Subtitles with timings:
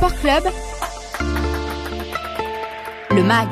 [0.00, 0.44] Sport Club,
[3.10, 3.48] le MAG.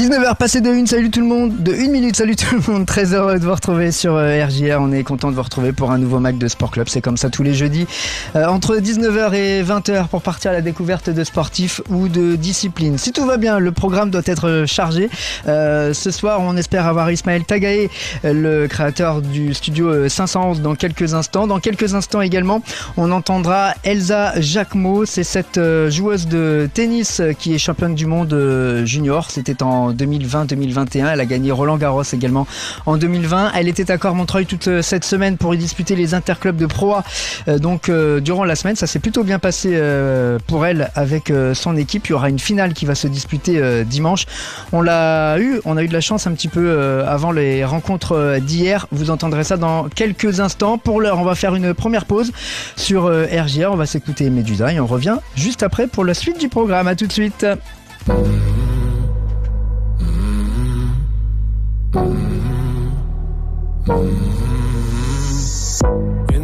[0.00, 2.86] 19h passé de 1, salut tout le monde, de 1 minute, salut tout le monde,
[2.86, 5.90] très heureux de vous retrouver sur euh, RJR, on est content de vous retrouver pour
[5.90, 7.86] un nouveau Mac de Sport Club, c'est comme ça tous les jeudis,
[8.34, 12.96] euh, entre 19h et 20h pour partir à la découverte de sportifs ou de disciplines.
[12.96, 15.10] Si tout va bien, le programme doit être chargé.
[15.46, 17.90] Euh, ce soir, on espère avoir Ismaël Tagae,
[18.24, 21.46] le créateur du studio 511 dans quelques instants.
[21.46, 22.62] Dans quelques instants également,
[22.96, 28.34] on entendra Elsa Jacquemot, c'est cette joueuse de tennis qui est championne du monde
[28.86, 31.12] junior, c'était en 2020-2021.
[31.12, 32.46] Elle a gagné Roland Garros également
[32.86, 33.52] en 2020.
[33.54, 36.96] Elle était à Cormontreuil toute euh, cette semaine pour y disputer les interclubs de Pro
[37.48, 39.78] euh, donc euh, durant la semaine, ça s'est plutôt bien passé
[40.46, 42.08] pour elle avec son équipe.
[42.08, 44.26] Il y aura une finale qui va se disputer dimanche.
[44.72, 48.38] On l'a eu, on a eu de la chance un petit peu avant les rencontres
[48.40, 48.86] d'hier.
[48.90, 50.78] Vous entendrez ça dans quelques instants.
[50.78, 52.32] Pour l'heure, on va faire une première pause
[52.76, 53.70] sur RGR.
[53.70, 56.88] On va s'écouter Medusa et on revient juste après pour la suite du programme.
[56.88, 57.46] À tout de suite.
[61.92, 62.92] In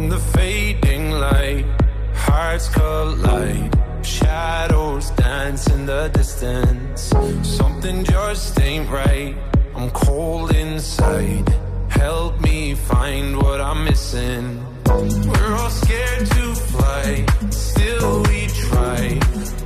[0.09, 1.65] the fading light,
[2.13, 3.73] hearts collide.
[4.05, 7.13] Shadows dance in the distance.
[7.43, 9.37] Something just ain't right.
[9.73, 11.47] I'm cold inside.
[11.87, 14.61] Help me find what I'm missing.
[14.85, 19.17] We're all scared to fly, still we try.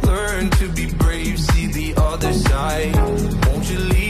[0.03, 2.95] Learn to be brave, see the other side.
[3.47, 4.00] Won't you lead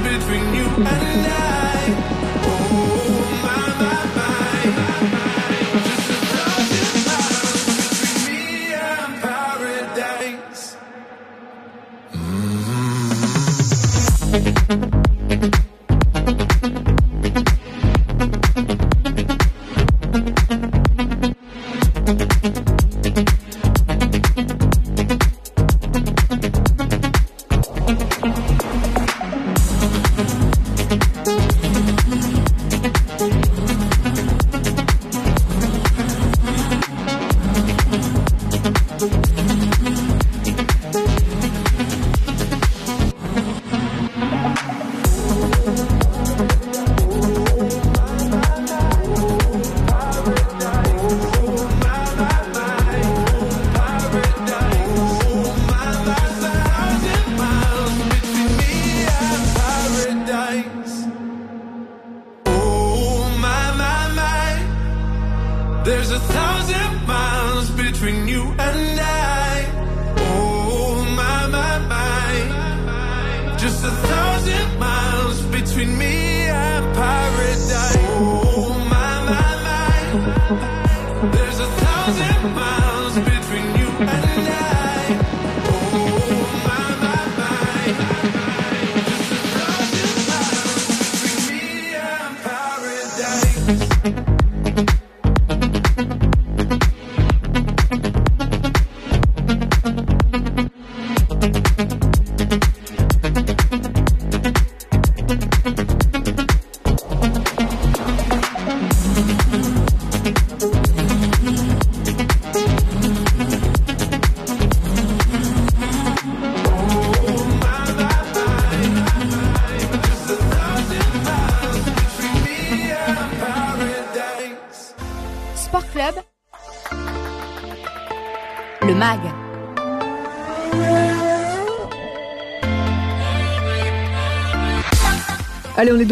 [0.00, 2.21] between you and I.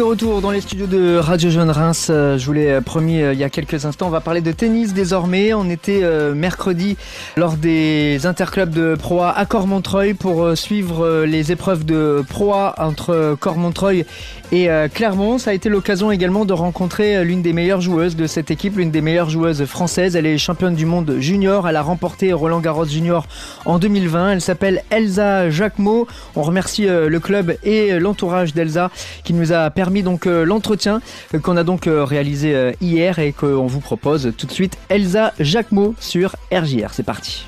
[0.01, 2.07] de retour dans les studios de Radio Jeune Reims.
[2.09, 4.41] Euh, Je vous l'ai euh, promis euh, il y a quelques instants, on va parler
[4.41, 5.53] de tennis désormais.
[5.53, 6.03] On était
[6.33, 6.97] mercredi
[7.37, 12.73] lors des interclubs de Pro A à Cormontreuil pour suivre les épreuves de Pro A
[12.79, 14.05] entre Cormontreuil
[14.51, 15.37] et Clermont.
[15.37, 18.91] Ça a été l'occasion également de rencontrer l'une des meilleures joueuses de cette équipe, l'une
[18.91, 20.15] des meilleures joueuses françaises.
[20.15, 21.67] Elle est championne du monde junior.
[21.67, 23.25] Elle a remporté Roland Garros junior
[23.65, 24.33] en 2020.
[24.33, 26.07] Elle s'appelle Elsa Jacquemot.
[26.35, 28.89] On remercie le club et l'entourage d'Elsa
[29.23, 31.01] qui nous a permis donc euh, l'entretien
[31.43, 34.77] qu'on a donc euh, réalisé euh, hier et qu'on vous propose tout de suite.
[34.87, 36.93] Elsa Jacquemot sur RJR.
[36.93, 37.47] C'est parti.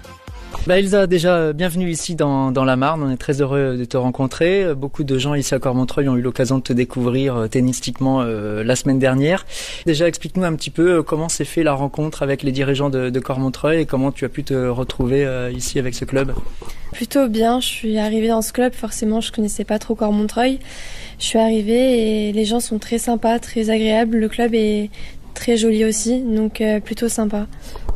[0.66, 3.04] Bah Elsa, déjà euh, bienvenue ici dans, la Marne.
[3.04, 4.64] On est très heureux de te rencontrer.
[4.64, 8.24] Euh, beaucoup de gens ici à Cormontreuil ont eu l'occasion de te découvrir euh, tennistiquement
[8.24, 9.46] la semaine dernière.
[9.86, 13.20] Déjà, explique-nous un petit peu comment s'est fait la rencontre avec les dirigeants de, de
[13.20, 16.34] Cormontreuil et comment tu as pu te retrouver ici avec ce club?
[16.94, 17.60] Plutôt bien.
[17.60, 18.74] Je suis arrivée dans ce club.
[18.74, 20.60] Forcément, je connaissais pas trop Cormontreuil.
[21.20, 24.18] Je suis arrivée et les gens sont très sympas, très agréables.
[24.18, 24.90] Le club est
[25.34, 27.48] très joli aussi, donc euh, plutôt sympa.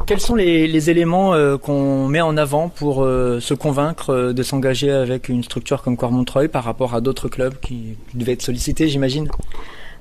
[0.06, 4.44] Quels sont les, les éléments euh, qu'on met en avant pour euh, se convaincre de
[4.44, 8.88] s'engager avec une structure comme Cormontreuil par rapport à d'autres clubs qui devaient être sollicités,
[8.88, 9.28] j'imagine?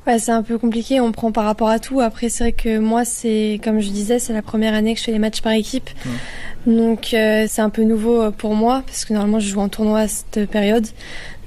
[0.07, 2.01] Ouais, c'est un peu compliqué, on prend par rapport à tout.
[2.01, 5.05] Après, c'est vrai que moi, c'est comme je disais, c'est la première année que je
[5.05, 5.91] fais les matchs par équipe.
[6.05, 6.77] Mmh.
[6.77, 10.01] Donc, euh, c'est un peu nouveau pour moi, parce que normalement, je joue en tournoi
[10.01, 10.87] à cette période.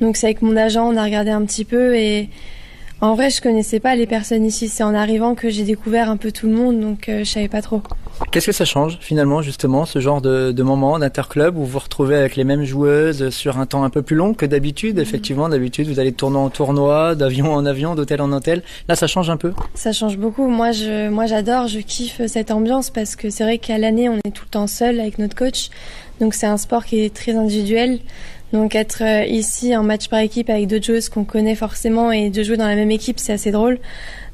[0.01, 2.27] Donc, c'est avec mon agent, on a regardé un petit peu et
[3.01, 4.67] en vrai, je connaissais pas les personnes ici.
[4.67, 7.47] C'est en arrivant que j'ai découvert un peu tout le monde, donc euh, je savais
[7.47, 7.81] pas trop.
[8.31, 11.79] Qu'est-ce que ça change finalement, justement, ce genre de, de moment d'interclub où vous vous
[11.79, 14.97] retrouvez avec les mêmes joueuses sur un temps un peu plus long que d'habitude?
[14.97, 15.01] Mmh.
[15.01, 18.63] Effectivement, d'habitude, vous allez de tournoi en tournoi, d'avion en avion, d'hôtel en hôtel.
[18.87, 19.53] Là, ça change un peu?
[19.75, 20.47] Ça change beaucoup.
[20.47, 24.17] Moi, je, moi, j'adore, je kiffe cette ambiance parce que c'est vrai qu'à l'année, on
[24.17, 25.69] est tout le temps seul avec notre coach.
[26.19, 27.99] Donc, c'est un sport qui est très individuel.
[28.53, 32.29] Donc être euh, ici en match par équipe avec d'autres joueuses qu'on connaît forcément et
[32.29, 33.79] de jouer dans la même équipe, c'est assez drôle.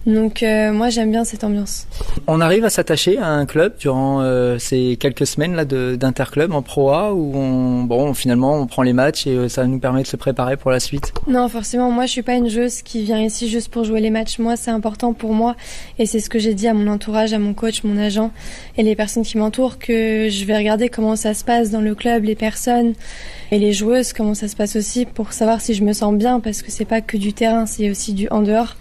[0.06, 1.88] Donc euh, moi j'aime bien cette ambiance.
[2.28, 6.62] On arrive à s'attacher à un club durant euh, ces quelques semaines là d'interclub en
[6.62, 10.04] Pro A où on bon finalement on prend les matchs et euh, ça nous permet
[10.04, 11.12] de se préparer pour la suite?
[11.28, 14.12] Non forcément moi je suis pas une joueuse qui vient ici juste pour jouer les
[14.12, 14.38] matchs.
[14.38, 15.56] Moi c'est important pour moi
[15.98, 18.32] et c'est ce que j'ai dit à mon entourage, à mon coach, mon agent
[18.78, 21.96] et les personnes qui m'entourent que je vais regarder comment ça se passe dans le
[21.96, 22.94] club, les personnes
[23.52, 26.40] et les joueuses comment ça se passe aussi pour savoir si je me sens bien
[26.40, 28.76] parce que c'est pas que du terrain, c'est aussi du en dehors.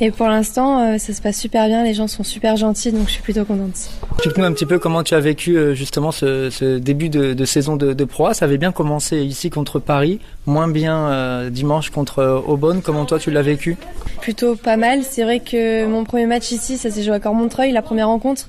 [0.00, 3.06] Et pour l'instant, euh, ça se passe super bien, les gens sont super gentils, donc
[3.06, 3.90] je suis plutôt contente.
[4.14, 7.92] Explique-nous un petit peu comment tu as vécu euh, justement ce, début de, saison de,
[7.92, 12.82] de Ça avait bien commencé ici contre Paris, moins bien euh, dimanche contre euh, Aubonne.
[12.82, 13.76] Comment toi tu l'as vécu?
[14.20, 15.02] Plutôt pas mal.
[15.02, 18.48] C'est vrai que mon premier match ici, ça s'est joué à Cormontreuil, la première rencontre.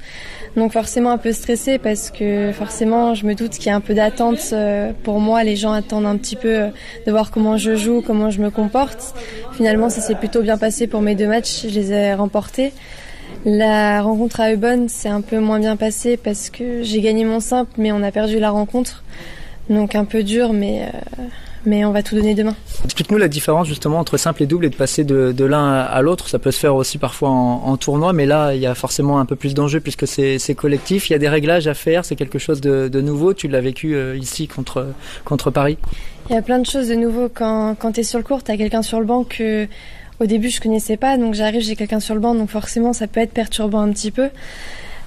[0.55, 3.81] Donc forcément un peu stressé parce que forcément je me doute qu'il y a un
[3.81, 4.53] peu d'attente
[5.03, 5.43] pour moi.
[5.43, 6.67] Les gens attendent un petit peu
[7.05, 9.15] de voir comment je joue, comment je me comporte.
[9.53, 11.63] Finalement ça s'est plutôt bien passé pour mes deux matchs.
[11.63, 12.71] Je les ai remportés.
[13.43, 17.41] La rencontre à Eubonne s'est un peu moins bien passée parce que j'ai gagné mon
[17.41, 19.03] simple mais on a perdu la rencontre.
[19.69, 20.83] Donc un peu dur mais...
[20.83, 21.25] Euh
[21.65, 22.55] mais on va tout donner demain.
[22.83, 26.01] Explique-nous la différence justement entre simple et double et de passer de, de l'un à
[26.01, 26.29] l'autre.
[26.29, 29.19] Ça peut se faire aussi parfois en, en, tournoi, mais là il y a forcément
[29.19, 31.09] un peu plus d'enjeux puisque c'est collectif.
[31.09, 33.33] Il y a des réglages à faire, c'est quelque chose de, de nouveau.
[33.33, 34.87] Tu l'as vécu euh, ici contre,
[35.23, 35.77] contre Paris
[36.29, 37.29] Il y a plein de choses de nouveau.
[37.33, 39.67] Quand, quand tu es sur le court, tu as quelqu'un sur le banc que
[40.19, 43.07] au début je connaissais pas, donc j'arrive, j'ai quelqu'un sur le banc, donc forcément ça
[43.07, 44.29] peut être perturbant un petit peu.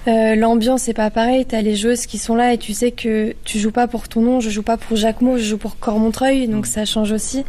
[0.09, 3.35] Euh, L'ambiance c'est pas pareil, t'as les joueuses qui sont là et tu sais que
[3.45, 6.47] tu joues pas pour ton nom, je joue pas pour Jacquemot, je joue pour Cormontreuil,
[6.47, 7.45] donc ça change aussi.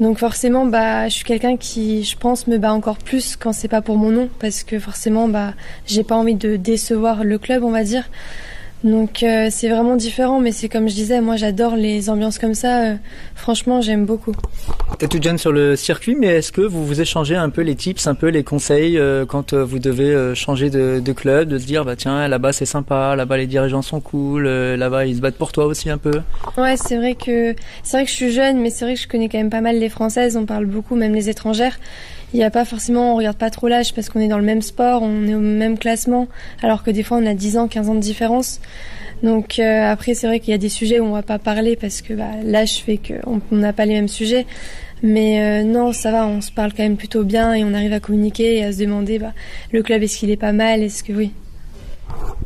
[0.00, 3.68] Donc forcément, bah, je suis quelqu'un qui, je pense, me bat encore plus quand c'est
[3.68, 5.54] pas pour mon nom, parce que forcément, bah,
[5.86, 8.10] j'ai pas envie de décevoir le club, on va dire.
[8.84, 12.52] Donc euh, c'est vraiment différent, mais c'est comme je disais, moi j'adore les ambiances comme
[12.52, 12.82] ça.
[12.82, 12.94] Euh,
[13.34, 14.34] franchement, j'aime beaucoup.
[14.98, 17.76] T'es toute jeune sur le circuit, mais est-ce que vous vous échangez un peu les
[17.76, 21.64] tips, un peu les conseils euh, quand vous devez changer de, de, club, de se
[21.64, 25.38] dire bah tiens là-bas c'est sympa, là-bas les dirigeants sont cool, là-bas ils se battent
[25.38, 26.20] pour toi aussi un peu?
[26.58, 29.08] Ouais, c'est vrai que c'est vrai que je suis jeune, mais c'est vrai que je
[29.08, 30.36] connais quand même pas mal les françaises.
[30.36, 31.78] On parle beaucoup, même les étrangères
[32.34, 34.44] il n'y a pas forcément, on regarde pas trop l'âge parce qu'on est dans le
[34.44, 36.26] même sport, on est au même classement,
[36.62, 38.60] alors que des fois on a 10 ans, 15 ans de différence.
[39.22, 41.76] Donc euh, après, c'est vrai qu'il y a des sujets où on va pas parler
[41.76, 44.46] parce que bah, l'âge fait qu'on n'a pas les mêmes sujets.
[45.04, 47.92] Mais euh, non, ça va, on se parle quand même plutôt bien et on arrive
[47.92, 49.32] à communiquer et à se demander, bah,
[49.70, 50.82] le club, est-ce qu'il est pas mal?
[50.82, 51.30] Est-ce que oui?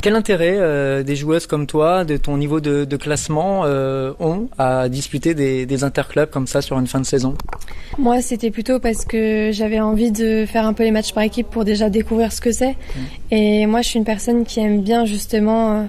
[0.01, 4.49] Quel intérêt euh, des joueuses comme toi, de ton niveau de, de classement, euh, ont
[4.57, 7.35] à disputer des, des, interclubs comme ça sur une fin de saison?
[7.99, 11.49] Moi, c'était plutôt parce que j'avais envie de faire un peu les matchs par équipe
[11.49, 12.73] pour déjà découvrir ce que c'est.
[12.73, 13.35] Mmh.
[13.35, 15.85] Et moi, je suis une personne qui aime bien justement euh,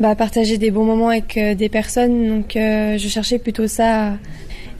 [0.00, 2.28] bah, partager des bons moments avec des personnes.
[2.28, 4.14] Donc, je cherchais plutôt ça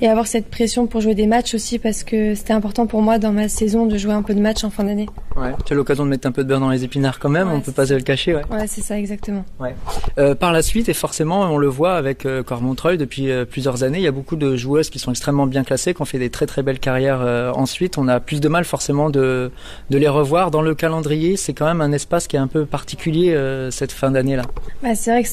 [0.01, 3.19] et avoir cette pression pour jouer des matchs aussi parce que c'était important pour moi
[3.19, 5.07] dans ma saison de jouer un peu de matchs en fin d'année.
[5.37, 7.49] Ouais, tu as l'occasion de mettre un peu de beurre dans les épinards quand même,
[7.49, 8.35] ouais, on peut pas se le cacher.
[8.35, 9.45] Ouais, ouais c'est ça exactement.
[9.61, 9.75] Ouais.
[10.19, 13.83] Euh, par la suite, et forcément on le voit avec euh, Cormontreuil depuis euh, plusieurs
[13.83, 16.19] années, il y a beaucoup de joueuses qui sont extrêmement bien classées, qui ont fait
[16.19, 17.99] des très très belles carrières euh, ensuite.
[17.99, 19.51] On a plus de mal forcément de,
[19.91, 21.37] de les revoir dans le calendrier.
[21.37, 24.45] C'est quand même un espace qui est un peu particulier euh, cette fin d'année là.
[24.83, 25.29] Bah, c'est vrai que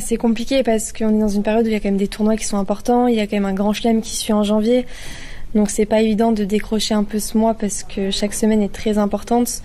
[0.00, 2.08] c'est compliqué parce qu'on est dans une période où il y a quand même des
[2.08, 4.42] tournois qui sont importants, il y a quand même un grand chelem qui suit en
[4.42, 4.86] janvier.
[5.54, 8.72] Donc c'est pas évident de décrocher un peu ce mois parce que chaque semaine est
[8.72, 9.62] très importante.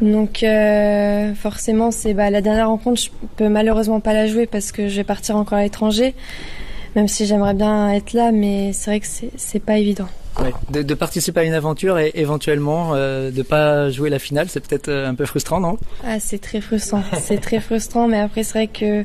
[0.00, 4.72] Donc euh, forcément, c'est bah, la dernière rencontre, je peux malheureusement pas la jouer parce
[4.72, 6.14] que je vais partir encore à l'étranger.
[6.94, 10.08] Même si j'aimerais bien être là, mais c'est vrai que c'est pas évident.
[10.40, 10.52] Ouais.
[10.70, 14.66] De, de, participer à une aventure et éventuellement euh, de pas jouer la finale, c'est
[14.66, 15.78] peut-être euh, un peu frustrant, non?
[16.04, 17.02] Ah, c'est très frustrant.
[17.20, 19.02] c'est très frustrant, mais après c'est vrai que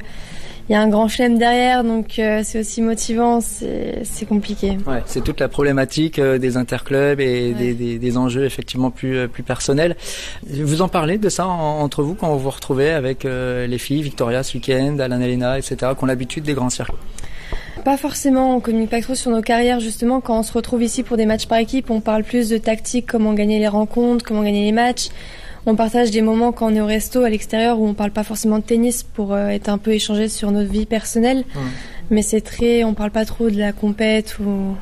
[0.72, 4.78] il y a un grand chelem derrière, donc euh, c'est aussi motivant, c'est compliqué.
[4.88, 7.54] Ouais, c'est toute la problématique euh, des interclubs et ouais.
[7.54, 9.98] des, des, des, enjeux effectivement plus euh, plus personnels.
[10.48, 14.02] Vous en parlez de ça en, entre vous quand vous vous retrouvez avec les filles,
[14.02, 16.96] Victoria ce week-end, Alan Elena, etc., qui ont l'habitude des grands circuits
[17.84, 20.22] pas forcément, on communique pas trop sur nos carrières justement.
[20.22, 23.08] Quand on se retrouve ici pour des matchs par équipe, on parle plus de tactique,
[23.08, 25.10] comment gagner les rencontres, comment gagner les matchs.
[25.66, 28.24] On partage des moments quand on est au resto à l'extérieur où on parle pas
[28.24, 31.40] forcément de tennis pour euh, être un peu échangé sur notre vie personnelle.
[31.40, 31.60] Mmh.
[32.10, 34.76] Mais c'est très, on parle pas trop de la compète ou.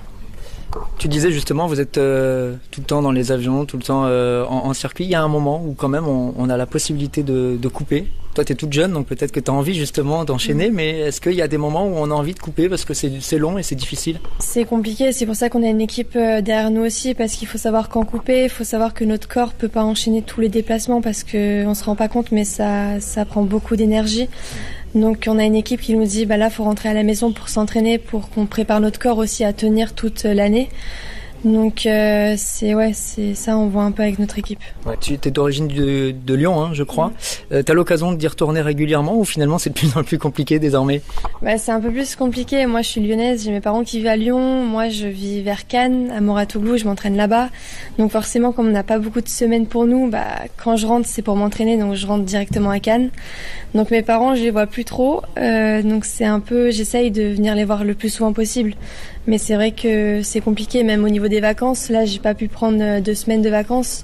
[1.00, 4.04] Tu disais justement, vous êtes euh, tout le temps dans les avions, tout le temps
[4.06, 5.06] euh, en, en, circuit.
[5.06, 7.68] Il y a un moment où quand même on, on a la possibilité de, de
[7.68, 8.08] couper.
[8.36, 10.74] Toi, tu es toute jeune, donc peut-être que tu as envie justement d'enchaîner, mmh.
[10.74, 12.94] mais est-ce qu'il y a des moments où on a envie de couper parce que
[12.94, 14.20] c'est long et c'est difficile?
[14.40, 17.48] C'est compliqué, c'est pour ça qu'on a une équipe euh, derrière nous aussi, parce qu'il
[17.48, 20.50] faut savoir quand couper, il faut savoir que notre corps peut pas enchaîner tous les
[20.50, 24.30] déplacements parce qu'on se rend pas compte, mais ça, ça prend beaucoup d'énergie.
[24.96, 27.32] Donc on a une équipe qui nous dit bah là faut rentrer à la maison
[27.32, 30.70] pour s'entraîner pour qu'on prépare notre corps aussi à tenir toute l'année.
[31.46, 34.60] Donc euh, c'est ouais, c'est ça on voit un peu avec notre équipe.
[34.86, 37.08] Ouais, tu es d'origine de, de, Lyon, hein, je crois.
[37.08, 37.14] Mmh.
[37.54, 40.60] Euh, tu as l'occasion d'y retourner régulièrement ou finalement c'est de plus en plus compliqué
[40.60, 41.02] désormais?
[41.42, 42.66] Bah, C'est un peu plus compliqué.
[42.66, 44.66] Moi je suis lyonnaise, j'ai mes parents qui vivent à Lyon.
[44.66, 47.50] Moi je vis vers Cannes, à Moratoglou, je m'entraîne là-bas.
[47.98, 50.26] Donc forcément comme on n'a pas beaucoup de semaines pour nous, bah,
[50.58, 53.10] quand je rentre c'est pour m'entraîner donc je rentre directement à Cannes.
[53.74, 55.22] Donc mes parents je les vois plus trop.
[55.38, 58.74] Euh, donc c'est un peu, j'essaye de venir les voir le plus souvent possible.
[59.30, 61.90] Mais c'est vrai que c'est compliqué, même au niveau des vacances.
[61.90, 64.04] Là, j'ai pas pu prendre deux semaines de vacances.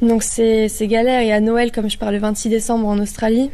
[0.00, 1.22] Donc c'est galère.
[1.22, 3.50] Et à Noël, comme je pars le 26 décembre en Australie,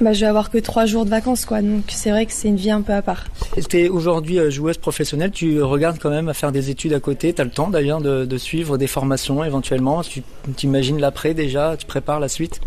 [0.00, 1.60] bah, je vais avoir que trois jours de vacances, quoi.
[1.60, 3.26] Donc c'est vrai que c'est une vie un peu à part.
[3.68, 7.34] Tu es aujourd'hui joueuse professionnelle, tu regardes quand même à faire des études à côté.
[7.34, 10.00] Tu as le temps d'ailleurs de, de, suivre des formations éventuellement.
[10.00, 10.22] Tu
[10.56, 12.62] t'imagines l'après déjà, tu prépares la suite?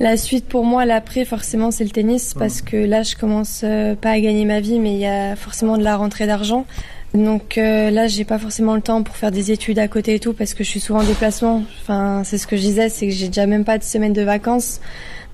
[0.00, 3.64] La suite pour moi, l'après, forcément, c'est le tennis parce que là, je commence
[4.02, 6.66] pas à gagner ma vie, mais il y a forcément de la rentrée d'argent.
[7.14, 10.20] Donc euh, là, j'ai pas forcément le temps pour faire des études à côté et
[10.20, 11.62] tout parce que je suis souvent en déplacement.
[11.80, 14.22] Enfin, c'est ce que je disais, c'est que j'ai déjà même pas de semaine de
[14.22, 14.80] vacances.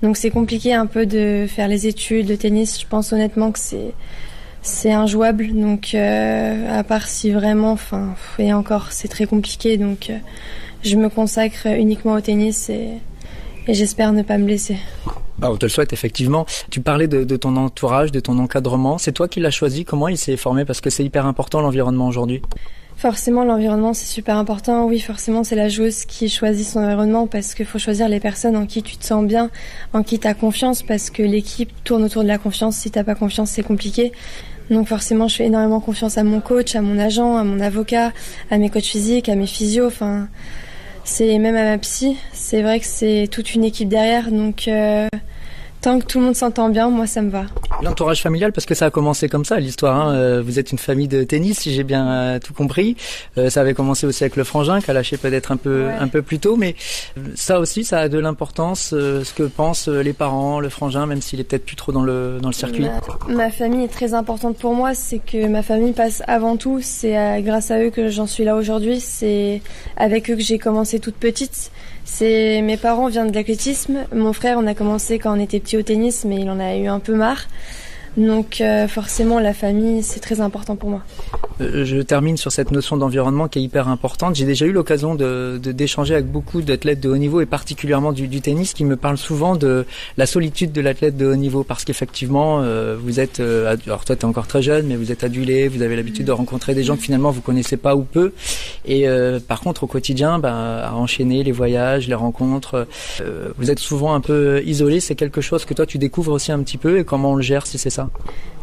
[0.01, 2.79] Donc c'est compliqué un peu de faire les études, de tennis.
[2.79, 3.93] Je pense honnêtement que c'est
[4.61, 5.53] c'est injouable.
[5.53, 9.77] Donc euh, à part si vraiment, enfin, et encore, c'est très compliqué.
[9.77, 10.17] Donc euh,
[10.83, 12.89] je me consacre uniquement au tennis et,
[13.67, 14.77] et j'espère ne pas me blesser.
[15.39, 16.45] Bah, on te le souhaite effectivement.
[16.69, 18.97] Tu parlais de, ton entourage, de ton encadrement.
[18.97, 19.85] C'est toi qui l'as choisi.
[19.85, 20.65] Comment il s'est formé?
[20.65, 22.41] Parce que c'est hyper important l'environnement aujourd'hui.
[22.95, 24.85] Forcément, l'environnement c'est super important.
[24.85, 28.55] Oui, forcément, c'est la joueuse qui choisit son environnement parce qu'il faut choisir les personnes
[28.55, 29.49] en qui tu te sens bien,
[29.93, 32.77] en qui tu as confiance parce que l'équipe tourne autour de la confiance.
[32.77, 34.11] Si t'as pas confiance, c'est compliqué.
[34.69, 38.11] Donc forcément, je fais énormément confiance à mon coach, à mon agent, à mon avocat,
[38.51, 39.87] à mes coachs physiques, à mes physios.
[39.87, 40.29] Enfin,
[41.03, 42.17] c'est même à ma psy.
[42.31, 45.07] C'est vrai que c'est toute une équipe derrière, donc euh,
[45.83, 47.43] tant que tout le monde s'entend bien, moi ça me va.
[47.81, 49.99] L'entourage familial, parce que ça a commencé comme ça l'histoire.
[49.99, 50.15] Hein.
[50.15, 52.95] Euh, vous êtes une famille de tennis, si j'ai bien euh, tout compris.
[53.37, 55.93] Euh, ça avait commencé aussi avec le frangin, qui a lâché peut-être un peu ouais.
[55.99, 56.75] un peu plus tôt, mais
[57.35, 58.89] ça aussi, ça a de l'importance.
[58.91, 62.37] ce que pensent les parents, le frangin, même s'il est peut-être plus trop dans le
[62.41, 62.87] dans le circuit.
[63.27, 64.93] Ma, ma, famille est très importante pour moi.
[64.93, 66.79] C'est que ma famille passe avant tout.
[66.81, 69.01] C'est grâce à eux que j'en suis là aujourd'hui.
[69.01, 69.61] C'est
[69.97, 71.71] avec eux que j'ai commencé toute petite.
[72.05, 74.05] C'est mes parents viennent de l'athlétisme.
[74.13, 76.75] Mon frère, on a commencé quand on était petit au tennis, mais il en a
[76.75, 77.47] eu un peu marre.
[78.17, 81.01] Donc euh, forcément, la famille, c'est très important pour moi.
[81.61, 84.35] Euh, je termine sur cette notion d'environnement qui est hyper importante.
[84.35, 88.27] J'ai déjà eu l'occasion de, d'échanger avec beaucoup d'athlètes de haut niveau et particulièrement du,
[88.27, 89.85] du, tennis qui me parlent souvent de
[90.17, 94.21] la solitude de l'athlète de haut niveau parce qu'effectivement, euh, vous êtes, alors toi tu
[94.21, 96.95] es encore très jeune, mais vous êtes adulé, vous avez l'habitude de rencontrer des gens
[96.95, 98.33] que finalement vous connaissez pas ou peu.
[98.85, 99.07] Et
[99.47, 102.87] par contre, au quotidien, ben, à enchaîner les voyages, les rencontres,
[103.57, 104.99] vous êtes souvent un peu isolé.
[104.99, 107.41] C'est quelque chose que toi tu découvres aussi un petit peu et comment on le
[107.41, 108.02] gère si c'est ça?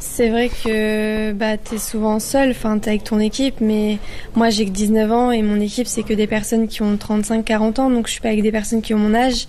[0.01, 3.99] C'est vrai que bah, tu es souvent seul, enfin, tu avec ton équipe, mais
[4.35, 7.81] moi j'ai que 19 ans et mon équipe c'est que des personnes qui ont 35-40
[7.81, 9.47] ans, donc je suis pas avec des personnes qui ont mon âge.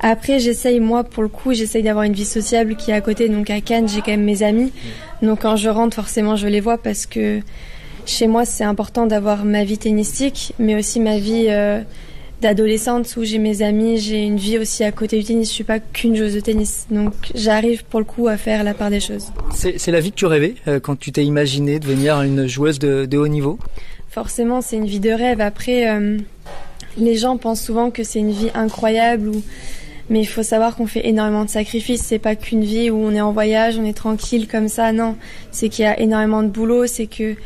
[0.00, 3.28] Après, j'essaye, moi pour le coup, j'essaye d'avoir une vie sociable qui est à côté,
[3.28, 4.72] donc à Cannes j'ai quand même mes amis.
[5.22, 7.40] Donc quand je rentre, forcément je les vois parce que
[8.04, 11.46] chez moi c'est important d'avoir ma vie tennistique, mais aussi ma vie.
[11.48, 11.80] Euh,
[12.42, 15.48] d'adolescente où j'ai mes amis, j'ai une vie aussi à côté du tennis.
[15.48, 18.74] Je suis pas qu'une joueuse de tennis, donc j'arrive pour le coup à faire la
[18.74, 19.28] part des choses.
[19.54, 23.06] C'est la vie que tu rêvais euh, quand tu t'es imaginé devenir une joueuse de,
[23.06, 23.58] de haut niveau?
[24.10, 25.40] Forcément, c'est une vie de rêve.
[25.40, 26.18] Après, euh,
[26.98, 29.42] les gens pensent souvent que c'est une vie incroyable, ou...
[30.10, 32.02] mais il faut savoir qu'on fait énormément de sacrifices.
[32.02, 34.92] C'est pas qu'une vie où on est en voyage, on est tranquille comme ça.
[34.92, 35.16] Non,
[35.52, 36.86] c'est qu'il y a énormément de boulot.
[36.86, 37.36] C'est que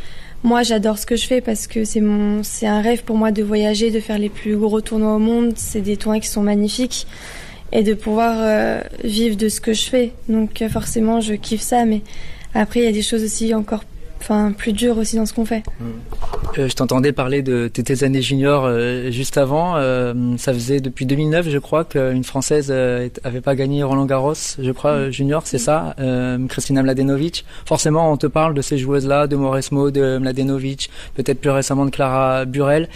[0.47, 3.33] moi, j'adore ce que je fais parce que c'est mon, c'est un rêve pour moi
[3.33, 5.55] de voyager, de faire les plus gros tournois au monde.
[5.57, 7.09] C'est des tournois qui sont magnifiques
[7.73, 10.13] et de pouvoir euh, vivre de ce que je fais.
[10.29, 12.03] Donc euh, forcément, je kiffe ça, mais
[12.55, 13.83] après, il y a des choses aussi encore
[14.21, 15.63] enfin plus dur aussi dans ce qu'on fait.
[16.59, 19.77] Euh, je t'entendais parler de tes années juniors euh, juste avant.
[19.77, 24.35] Euh, ça faisait depuis 2009, je crois, qu'une française euh, avait pas gagné Roland Garros,
[24.59, 25.11] je crois, mm.
[25.11, 25.95] junior, c'est ça,
[26.49, 27.45] Christina Mladenovic.
[27.65, 31.91] Forcément, on te parle de ces joueuses-là, de Mauresmo, de Mladenovic, peut-être plus récemment de
[31.91, 32.89] Clara Burel.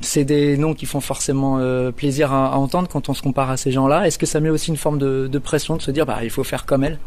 [0.00, 1.60] C'est des noms qui font forcément
[1.92, 4.06] plaisir à, à, entendre quand on se compare à ces gens-là.
[4.06, 6.30] Est-ce que ça met aussi une forme de, de pression de se dire, bah, il
[6.30, 6.98] faut faire comme elle?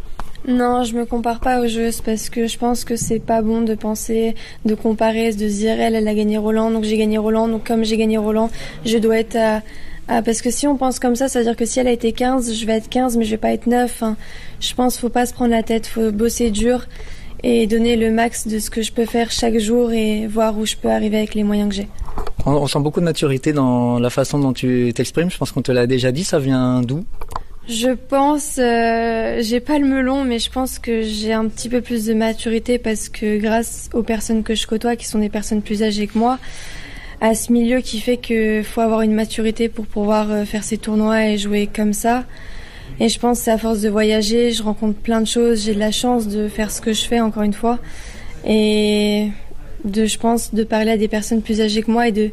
[0.48, 3.62] Non, je me compare pas aux joueuses parce que je pense que c'est pas bon
[3.62, 7.48] de penser, de comparer, de dire elle, elle a gagné Roland, donc j'ai gagné Roland,
[7.48, 8.50] donc comme j'ai gagné Roland,
[8.86, 9.62] je dois être à,
[10.24, 12.13] parce que si on pense comme ça, ça veut dire que si elle a été
[12.13, 14.03] 15, je vais être 15, mais je vais pas être 9.
[14.03, 14.17] Hein.
[14.60, 16.88] Je pense faut pas se prendre la tête, faut bosser dur
[17.43, 20.65] et donner le max de ce que je peux faire chaque jour et voir où
[20.65, 21.88] je peux arriver avec les moyens que j'ai.
[22.46, 25.29] On sent beaucoup de maturité dans la façon dont tu t'exprimes.
[25.29, 26.24] Je pense qu'on te l'a déjà dit.
[26.24, 27.05] Ça vient d'où?
[27.69, 31.81] Je pense, euh, j'ai pas le melon, mais je pense que j'ai un petit peu
[31.81, 35.61] plus de maturité parce que grâce aux personnes que je côtoie, qui sont des personnes
[35.61, 36.39] plus âgées que moi,
[37.21, 40.79] à ce milieu qui fait que faut avoir une maturité pour pouvoir euh, faire ces
[40.79, 42.25] tournois et jouer comme ça.
[42.99, 45.79] Et je pense c'est à force de voyager, je rencontre plein de choses, j'ai de
[45.79, 47.77] la chance de faire ce que je fais encore une fois.
[48.47, 49.27] Et
[49.85, 52.31] de, je pense, de parler à des personnes plus âgées que moi et de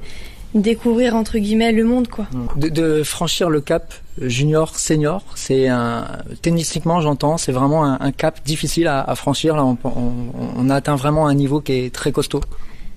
[0.56, 2.26] découvrir entre guillemets le monde quoi.
[2.56, 6.06] De, de franchir le cap junior senior, c'est un
[6.42, 9.56] tennistiquement j'entends, c'est vraiment un, un, cap difficile à, à franchir.
[9.56, 10.12] Là, on, on,
[10.56, 12.40] on, a atteint vraiment un niveau qui est très costaud.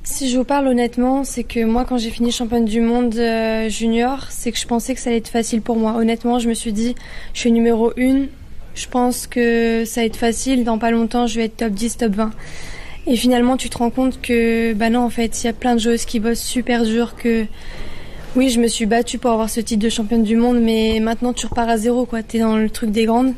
[0.03, 3.69] Si je vous parle honnêtement, c'est que moi quand j'ai fini championne du monde euh,
[3.69, 5.95] junior, c'est que je pensais que ça allait être facile pour moi.
[5.97, 6.95] Honnêtement, je me suis dit,
[7.33, 8.29] je suis numéro une,
[8.75, 10.63] je pense que ça va être facile.
[10.63, 12.31] Dans pas longtemps, je vais être top 10, top 20.
[13.09, 15.73] Et finalement, tu te rends compte que, bah non, en fait, il y a plein
[15.73, 17.47] de joueuses qui bossent super dur, que
[18.35, 21.33] oui, je me suis battue pour avoir ce titre de championne du monde, mais maintenant
[21.33, 22.21] tu repars à zéro, quoi.
[22.21, 23.33] T'es dans le truc des grandes.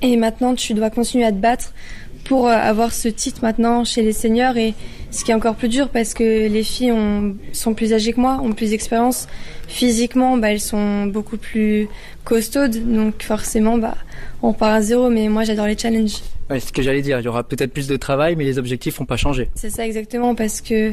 [0.00, 1.74] Et maintenant, tu dois continuer à te battre
[2.24, 4.56] pour euh, avoir ce titre maintenant chez les seniors.
[4.56, 4.74] Et
[5.10, 8.20] ce qui est encore plus dur parce que les filles ont, sont plus âgées que
[8.20, 9.28] moi, ont plus d'expérience.
[9.68, 11.88] Physiquement, bah, elles sont beaucoup plus
[12.24, 12.92] costaudes.
[12.92, 13.96] Donc forcément, bah,
[14.42, 15.10] on repart à zéro.
[15.10, 16.20] Mais moi, j'adore les challenges.
[16.50, 17.20] Ouais, c'est ce que j'allais dire.
[17.20, 19.48] Il y aura peut-être plus de travail, mais les objectifs n'ont pas changé.
[19.54, 20.92] C'est ça exactement, parce que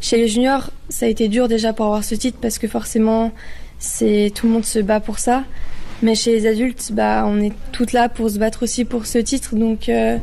[0.00, 3.32] chez les juniors, ça a été dur déjà pour avoir ce titre, parce que forcément,
[3.78, 5.44] c'est tout le monde se bat pour ça.
[6.02, 9.18] Mais chez les adultes, bah, on est toutes là pour se battre aussi pour ce
[9.18, 9.56] titre.
[9.56, 10.18] Donc, euh,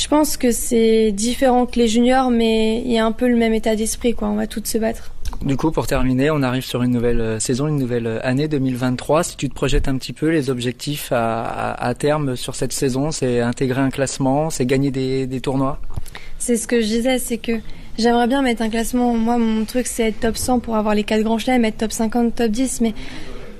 [0.00, 3.36] je pense que c'est différent que les juniors, mais il y a un peu le
[3.36, 4.28] même état d'esprit, quoi.
[4.28, 5.12] On va toutes se battre.
[5.44, 8.48] Du coup, pour terminer, on arrive sur une nouvelle euh, saison, une nouvelle euh, année
[8.48, 9.24] 2023.
[9.24, 12.72] Si tu te projettes un petit peu, les objectifs à, à, à terme sur cette
[12.72, 15.80] saison, c'est intégrer un classement, c'est gagner des, des tournois?
[16.38, 17.52] C'est ce que je disais, c'est que
[17.98, 19.14] j'aimerais bien mettre un classement.
[19.14, 21.92] Moi, mon truc, c'est être top 100 pour avoir les quatre grands chelems, être top
[21.92, 22.80] 50, top 10.
[22.80, 22.94] Mais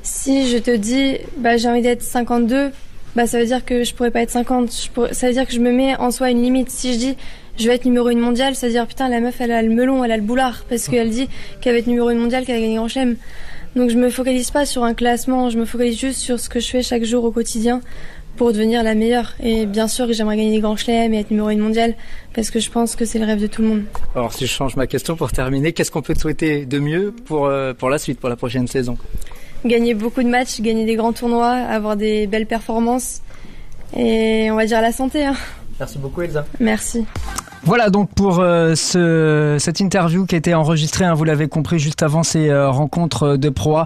[0.02, 2.70] si je te dis, bah, j'ai envie d'être 52,
[3.16, 4.90] bah, ça veut dire que je pourrais pas être 50.
[4.94, 5.14] Pourrais...
[5.14, 6.70] ça veut dire que je me mets en soi une limite.
[6.70, 7.16] Si je dis,
[7.58, 10.12] je vais être numéro une mondiale, c'est-à-dire putain la meuf elle a le melon, elle
[10.12, 11.28] a le boulard parce qu'elle dit
[11.60, 13.16] qu'elle va être numéro une mondiale, qu'elle a gagné grand chelem.
[13.76, 16.58] Donc je me focalise pas sur un classement, je me focalise juste sur ce que
[16.58, 17.80] je fais chaque jour au quotidien
[18.36, 19.34] pour devenir la meilleure.
[19.42, 21.94] Et bien sûr que j'aimerais gagner des grands chelems et être numéro une mondiale
[22.34, 23.82] parce que je pense que c'est le rêve de tout le monde.
[24.14, 27.14] Alors si je change ma question pour terminer, qu'est-ce qu'on peut te souhaiter de mieux
[27.26, 28.96] pour, euh, pour la suite, pour la prochaine saison?
[29.64, 33.22] Gagner beaucoup de matchs, gagner des grands tournois, avoir des belles performances
[33.96, 35.24] et on va dire la santé.
[35.24, 35.36] Hein.
[35.78, 36.44] Merci beaucoup Elsa.
[36.58, 37.04] Merci.
[37.62, 41.78] Voilà donc pour euh, ce, cette interview qui a été enregistrée, hein, vous l'avez compris,
[41.78, 43.84] juste avant ces euh, rencontres de proie.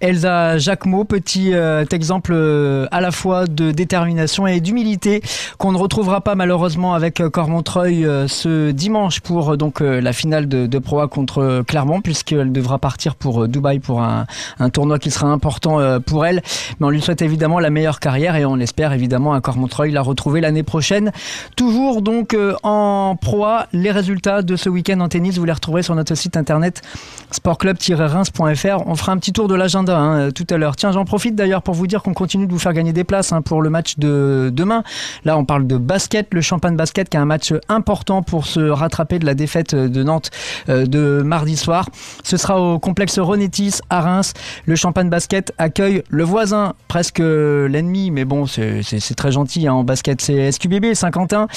[0.00, 5.22] Elsa Jacquemot, petit euh, exemple euh, à la fois de détermination et d'humilité
[5.56, 10.66] qu'on ne retrouvera pas malheureusement avec euh, Cormontreuil ce dimanche pour donc la finale de,
[10.66, 14.26] de proie contre Clermont puisqu'elle devra partir pour Dubaï pour un,
[14.58, 16.42] un, tournoi qui sera important pour elle.
[16.80, 20.02] Mais on lui souhaite évidemment la meilleure carrière et on espère évidemment à Cormontreuil la
[20.02, 21.12] retrouver l'année prochaine.
[21.56, 23.66] Toujours donc en proie.
[23.72, 26.82] Les résultats de ce week-end en tennis, vous les retrouverez sur notre site internet
[27.30, 28.86] sportclub-reims.fr.
[28.86, 30.76] On fera un petit tour de l'agenda hein, tout à l'heure.
[30.76, 33.32] Tiens, j'en profite d'ailleurs pour vous dire qu'on continue de vous faire gagner des places
[33.32, 34.82] hein, pour le match de demain.
[35.24, 38.60] Là, on parle de basket, le Champagne Basket qui a un match important pour se
[38.60, 40.30] rattraper de la défaite de Nantes
[40.68, 41.88] euh, de mardi soir.
[42.22, 44.34] Ce sera au complexe Ronetis à Reims.
[44.66, 49.84] Le Champagne Basket accueille le voisin, presque l'ennemi, mais bon, c'est très gentil hein, en
[49.84, 50.20] basket.
[50.20, 51.48] C'est SQBB Saint-Quentin.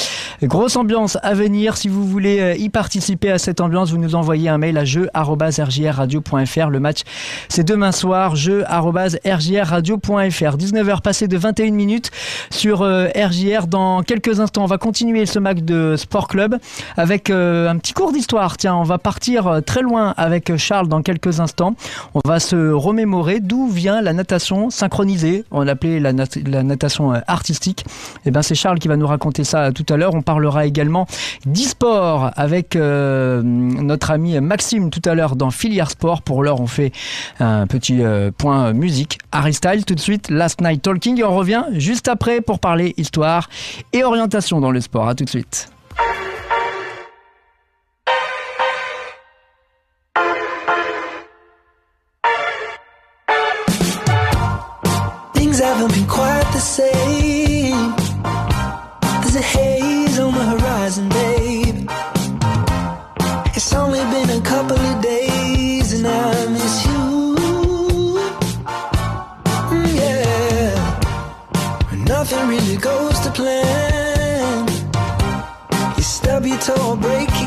[0.43, 1.44] Grosse ambiance avec
[1.75, 4.85] Si vous voulez euh, y participer à cette ambiance, vous nous envoyez un mail à
[4.85, 6.69] jeu.rjrradio.fr.
[6.69, 7.01] Le match,
[7.49, 10.57] c'est demain soir, jeu.rjrradio.fr.
[10.57, 12.09] 19h passées de 21 minutes
[12.49, 13.67] sur euh, RJR.
[13.67, 16.57] Dans quelques instants, on va continuer ce match de Sport Club
[16.97, 18.57] avec euh, un petit cours d'histoire.
[18.57, 21.75] Tiens, on va partir très loin avec Charles dans quelques instants.
[22.15, 25.45] On va se remémorer d'où vient la natation synchronisée.
[25.51, 27.81] On l'appelait la, la natation artistique.
[27.81, 30.15] Et eh ben, c'est Charles qui va nous raconter ça tout à l'heure.
[30.15, 31.05] On parlera également
[31.45, 36.21] d'e-sport avec euh, notre ami Maxime tout à l'heure dans Filière Sport.
[36.21, 36.91] Pour l'heure, on fait
[37.39, 39.19] un petit euh, point musique.
[39.31, 41.19] Harry Style tout de suite, Last Night Talking.
[41.19, 43.49] Et on revient juste après pour parler histoire
[43.93, 45.07] et orientation dans le sport.
[45.07, 45.69] À tout de suite.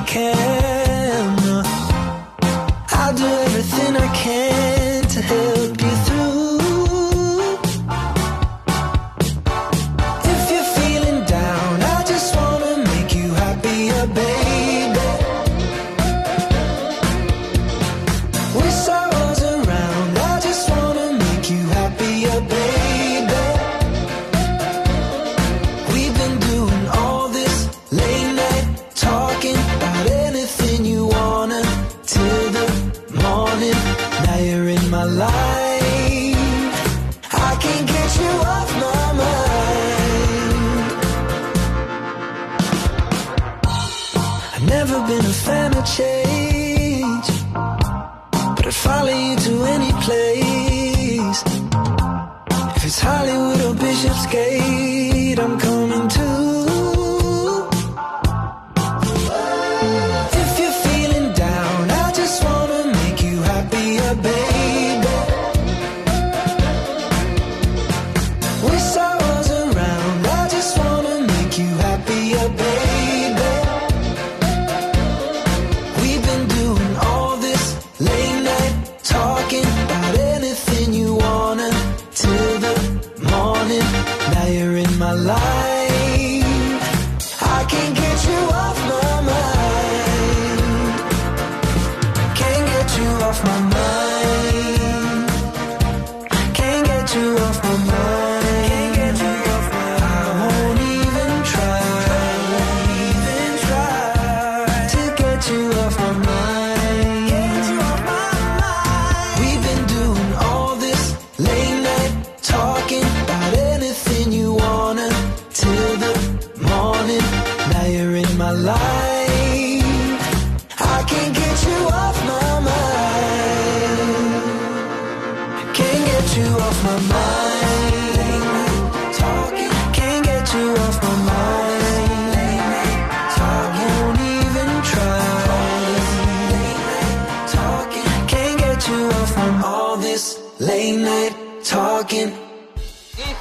[0.09, 0.48] care.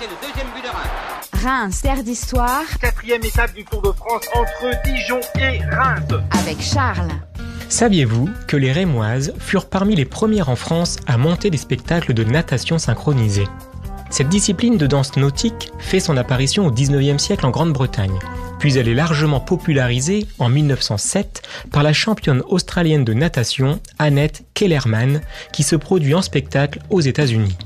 [0.09, 1.43] Le deuxième but de Reims.
[1.43, 6.23] Reims, terre d'histoire, Quatrième étape du Tour de France entre Dijon et Reims.
[6.39, 7.11] avec Charles.
[7.67, 12.23] Saviez-vous que les Rémoises furent parmi les premières en France à monter des spectacles de
[12.23, 13.47] natation synchronisée
[14.09, 18.17] Cette discipline de danse nautique fait son apparition au 19e siècle en Grande-Bretagne,
[18.59, 25.19] puis elle est largement popularisée en 1907 par la championne australienne de natation Annette Kellerman
[25.51, 27.57] qui se produit en spectacle aux États-Unis.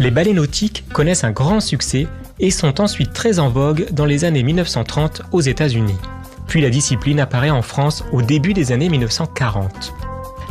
[0.00, 2.08] Les ballets nautiques connaissent un grand succès
[2.40, 5.94] et sont ensuite très en vogue dans les années 1930 aux États-Unis.
[6.48, 9.94] Puis la discipline apparaît en France au début des années 1940.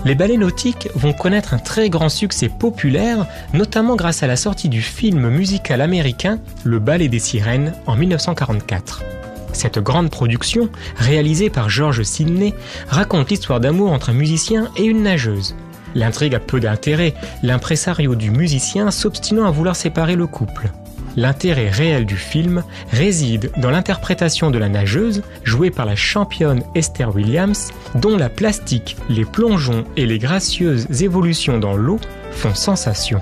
[0.05, 4.69] Les ballets nautiques vont connaître un très grand succès populaire, notamment grâce à la sortie
[4.69, 9.03] du film musical américain Le Ballet des Sirènes en 1944.
[9.51, 12.53] Cette grande production, réalisée par George Sidney,
[12.87, 15.55] raconte l'histoire d'amour entre un musicien et une nageuse.
[15.95, 20.71] L'intrigue a peu d'intérêt, l'impresario du musicien s'obstinant à vouloir séparer le couple.
[21.15, 27.13] L'intérêt réel du film réside dans l'interprétation de la nageuse, jouée par la championne Esther
[27.13, 31.99] Williams, dont la plastique, les plongeons et les gracieuses évolutions dans l'eau
[32.31, 33.21] font sensation.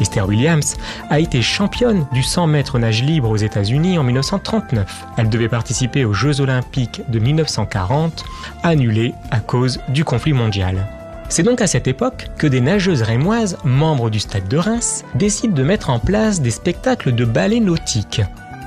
[0.00, 0.76] Esther Williams
[1.10, 5.06] a été championne du 100 mètres nage libre aux États-Unis en 1939.
[5.16, 8.24] Elle devait participer aux Jeux olympiques de 1940,
[8.62, 10.86] annulés à cause du conflit mondial.
[11.30, 15.54] C'est donc à cette époque que des nageuses rémoises, membres du Stade de Reims, décident
[15.54, 18.20] de mettre en place des spectacles de ballet nautique.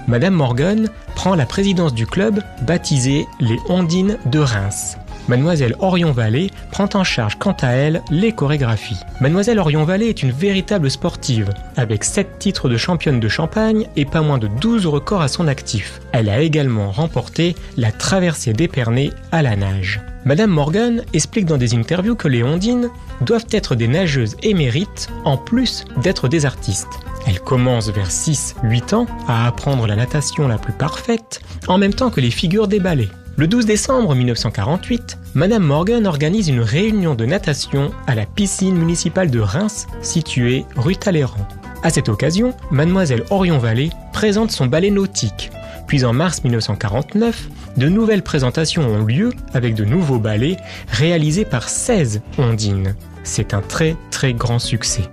[0.08, 4.97] Madame Morgan prend la présidence du club baptisé les Ondines de Reims.
[5.28, 9.00] Mademoiselle Orion-Vallée prend en charge quant à elle les chorégraphies.
[9.22, 14.22] Mademoiselle Orion-Vallée est une véritable sportive, avec 7 titres de championne de Champagne et pas
[14.22, 16.02] moins de 12 records à son actif.
[16.12, 20.02] Elle a également remporté la traversée d'Épernay à la nage.
[20.26, 22.90] Madame Morgan explique dans des interviews que les ondines
[23.22, 27.00] doivent être des nageuses émérites en plus d'être des artistes.
[27.28, 32.10] Elles commencent vers 6-8 ans à apprendre la natation la plus parfaite, en même temps
[32.10, 33.10] que les figures des ballets.
[33.36, 39.32] Le 12 décembre 1948, Madame Morgan organise une réunion de natation à la piscine municipale
[39.32, 41.48] de Reims, située rue Talleyrand.
[41.82, 45.50] À cette occasion, Mademoiselle Orion Vallée présente son ballet nautique.
[45.88, 50.58] Puis en mars 1949, de nouvelles présentations ont lieu avec de nouveaux ballets
[50.89, 52.96] réalisés par 16 ondines.
[53.24, 55.10] C'est un très très grand succès.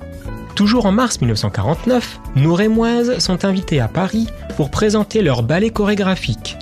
[0.55, 4.27] Toujours en mars 1949, nos Rémoises sont invitées à Paris
[4.59, 6.59] pour présenter leur ballet chorégraphique.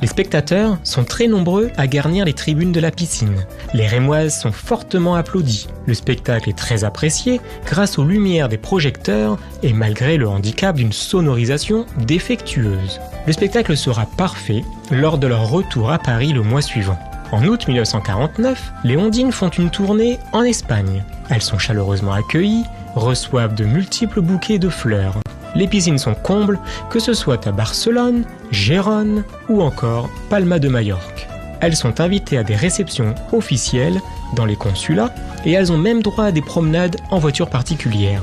[0.00, 3.46] Les spectateurs sont très nombreux à garnir les tribunes de la piscine.
[3.74, 5.66] Les Rémoises sont fortement applaudis.
[5.86, 10.92] Le spectacle est très apprécié grâce aux lumières des projecteurs et malgré le handicap d'une
[10.92, 13.00] sonorisation défectueuse.
[13.26, 16.98] Le spectacle sera parfait lors de leur retour à Paris le mois suivant.
[17.32, 21.02] En août 1949, les Ondines font une tournée en Espagne.
[21.28, 25.18] Elles sont chaleureusement accueillies, reçoivent de multiples bouquets de fleurs.
[25.58, 31.26] Les piscines sont combles, que ce soit à Barcelone, Gérone ou encore Palma de Majorque.
[31.60, 34.00] Elles sont invitées à des réceptions officielles
[34.36, 35.12] dans les consulats
[35.44, 38.22] et elles ont même droit à des promenades en voiture particulière.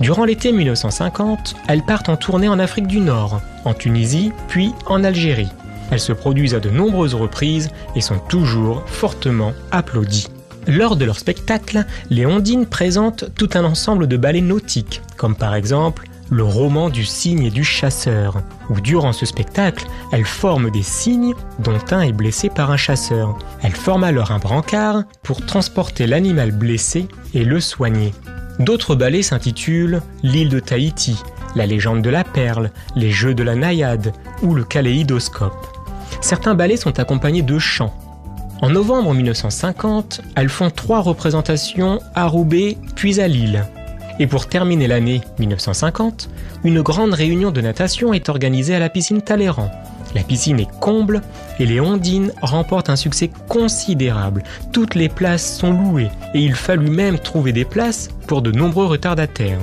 [0.00, 5.04] Durant l'été 1950, elles partent en tournée en Afrique du Nord, en Tunisie, puis en
[5.04, 5.50] Algérie.
[5.90, 10.28] Elles se produisent à de nombreuses reprises et sont toujours fortement applaudies.
[10.66, 15.54] Lors de leur spectacle, les Ondines présentent tout un ensemble de ballets nautiques, comme par
[15.54, 20.82] exemple le roman du cygne et du chasseur, où durant ce spectacle, elles forment des
[20.82, 23.36] cygnes dont un est blessé par un chasseur.
[23.62, 28.14] Elles forment alors un brancard pour transporter l'animal blessé et le soigner.
[28.60, 31.20] D'autres ballets s'intitulent L'île de Tahiti,
[31.56, 34.12] La légende de la perle, Les jeux de la naïade
[34.42, 35.66] ou le kaléidoscope.
[36.20, 37.94] Certains ballets sont accompagnés de chants.
[38.62, 43.64] En novembre 1950, elles font trois représentations à Roubaix puis à Lille.
[44.20, 46.28] Et pour terminer l'année 1950,
[46.62, 49.70] une grande réunion de natation est organisée à la piscine Talleyrand.
[50.14, 51.22] La piscine est comble
[51.58, 54.42] et les ondines remportent un succès considérable.
[54.72, 58.84] Toutes les places sont louées et il fallut même trouver des places pour de nombreux
[58.84, 59.58] retardataires.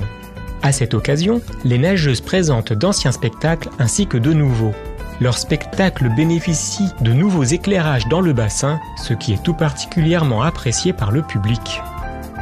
[0.62, 4.74] À cette occasion, les nageuses présentent d'anciens spectacles ainsi que de nouveaux.
[5.20, 10.92] Leur spectacle bénéficie de nouveaux éclairages dans le bassin, ce qui est tout particulièrement apprécié
[10.92, 11.80] par le public.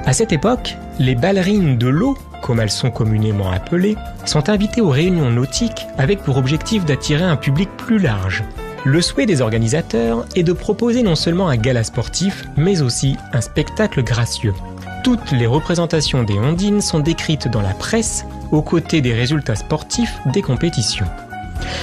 [0.07, 4.89] À cette époque, les ballerines de l'eau, comme elles sont communément appelées, sont invitées aux
[4.89, 8.45] réunions nautiques avec pour objectif d'attirer un public plus large.
[8.85, 13.41] Le souhait des organisateurs est de proposer non seulement un gala sportif, mais aussi un
[13.41, 14.55] spectacle gracieux.
[15.03, 20.21] Toutes les représentations des ondines sont décrites dans la presse aux côtés des résultats sportifs
[20.33, 21.07] des compétitions.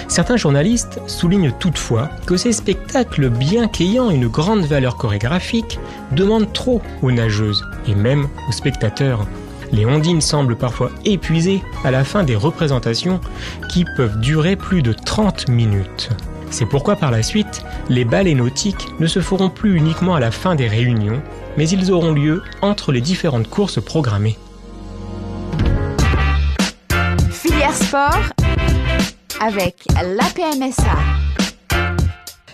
[0.08, 5.80] Certains journalistes soulignent toutefois que ces spectacles, bien qu'ayant une grande valeur chorégraphique,
[6.12, 9.26] demandent trop aux nageuses et même aux spectateurs.
[9.72, 13.20] Les ondines semblent parfois épuisées à la fin des représentations
[13.70, 16.10] qui peuvent durer plus de 30 minutes.
[16.52, 20.30] C'est pourquoi par la suite, les ballets nautiques ne se feront plus uniquement à la
[20.30, 21.20] fin des réunions,
[21.58, 24.38] mais ils auront lieu entre les différentes courses programmées.
[27.32, 28.43] Filière sport
[29.46, 30.96] avec la PMSA.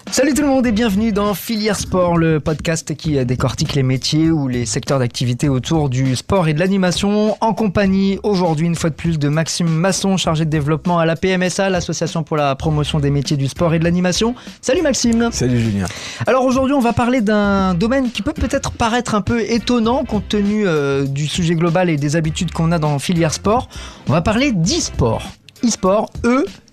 [0.09, 4.31] Salut tout le monde et bienvenue dans Filière Sport, le podcast qui décortique les métiers
[4.31, 8.89] ou les secteurs d'activité autour du sport et de l'animation en compagnie aujourd'hui une fois
[8.89, 12.99] de plus de Maxime Masson, chargé de développement à la PMSA, l'association pour la promotion
[12.99, 14.33] des métiers du sport et de l'animation.
[14.59, 15.85] Salut Maxime Salut Julien
[16.25, 20.27] Alors aujourd'hui on va parler d'un domaine qui peut peut-être paraître un peu étonnant compte
[20.27, 23.69] tenu euh, du sujet global et des habitudes qu'on a dans Filière Sport.
[24.07, 25.21] On va parler d'e-sport.
[25.63, 26.68] E-sport, E-S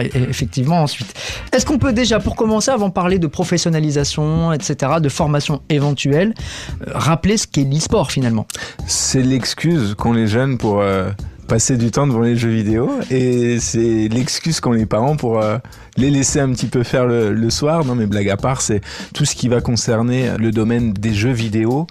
[0.00, 1.14] et, et effectivement ensuite.
[1.52, 6.34] Est-ce qu'on peut déjà, pour commencer, avant de parler de professionnalisation, etc., de formation éventuelle,
[6.86, 8.46] euh, rappeler ce qu'est l'e-sport finalement?
[8.86, 11.10] C'est l'excuse qu'ont les jeunes pour, euh,
[11.48, 15.58] passer du temps devant les jeux vidéo et c'est l'excuse qu'ont les parents pour euh,
[15.98, 17.84] les laisser un petit peu faire le, soir.
[17.84, 18.80] Non mais blague à part, c'est
[19.12, 21.86] tout ce qui va concerner le domaine des jeux vidéo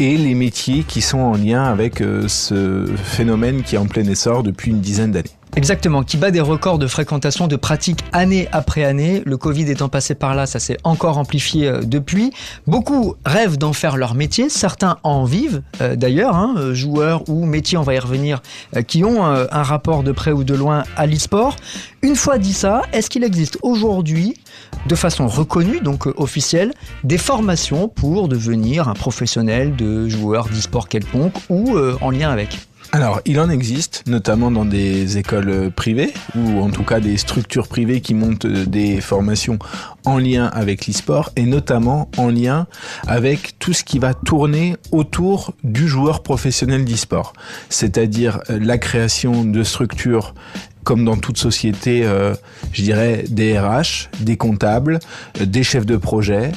[0.00, 4.42] et les métiers qui sont en lien avec ce phénomène qui est en plein essor
[4.42, 5.37] depuis une dizaine d'années.
[5.56, 9.22] Exactement, qui bat des records de fréquentation de pratique année après année.
[9.24, 12.32] Le Covid étant passé par là, ça s'est encore amplifié euh, depuis.
[12.66, 17.44] Beaucoup rêvent d'en faire leur métier, certains en vivent euh, d'ailleurs, hein, euh, joueurs ou
[17.46, 18.40] métiers, on va y revenir,
[18.86, 21.56] qui ont un rapport de près ou de loin à l'e-sport.
[22.02, 24.34] Une fois dit ça, est-ce qu'il existe aujourd'hui,
[24.86, 26.72] de façon reconnue, donc officielle,
[27.04, 32.58] des formations pour devenir un professionnel de joueur d'e-sport quelconque ou en lien avec?
[32.90, 37.68] Alors, il en existe, notamment dans des écoles privées, ou en tout cas des structures
[37.68, 39.58] privées qui montent euh, des formations
[40.06, 42.66] en lien avec l'e-sport, et notamment en lien
[43.06, 47.34] avec tout ce qui va tourner autour du joueur professionnel d'e-sport.
[47.68, 50.34] C'est-à-dire euh, la création de structures
[50.82, 52.34] comme dans toute société, euh,
[52.72, 55.00] je dirais des RH, des comptables,
[55.38, 56.52] des chefs de projet,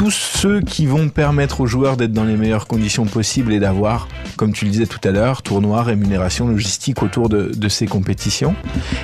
[0.00, 4.08] tous ceux qui vont permettre aux joueurs d'être dans les meilleures conditions possibles et d'avoir,
[4.36, 8.56] comme tu le disais tout à l'heure, tournois, rémunération, logistique autour de, de ces compétitions.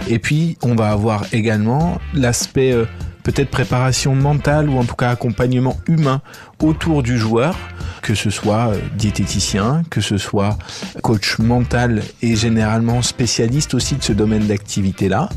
[0.09, 2.87] Et puis, on va avoir également l'aspect euh,
[3.25, 6.23] peut-être préparation mentale ou en tout cas accompagnement humain
[6.63, 7.59] autour du joueur,
[8.01, 10.57] que ce soit euh, diététicien, que ce soit
[11.03, 15.29] coach mental et généralement spécialiste aussi de ce domaine d'activité-là,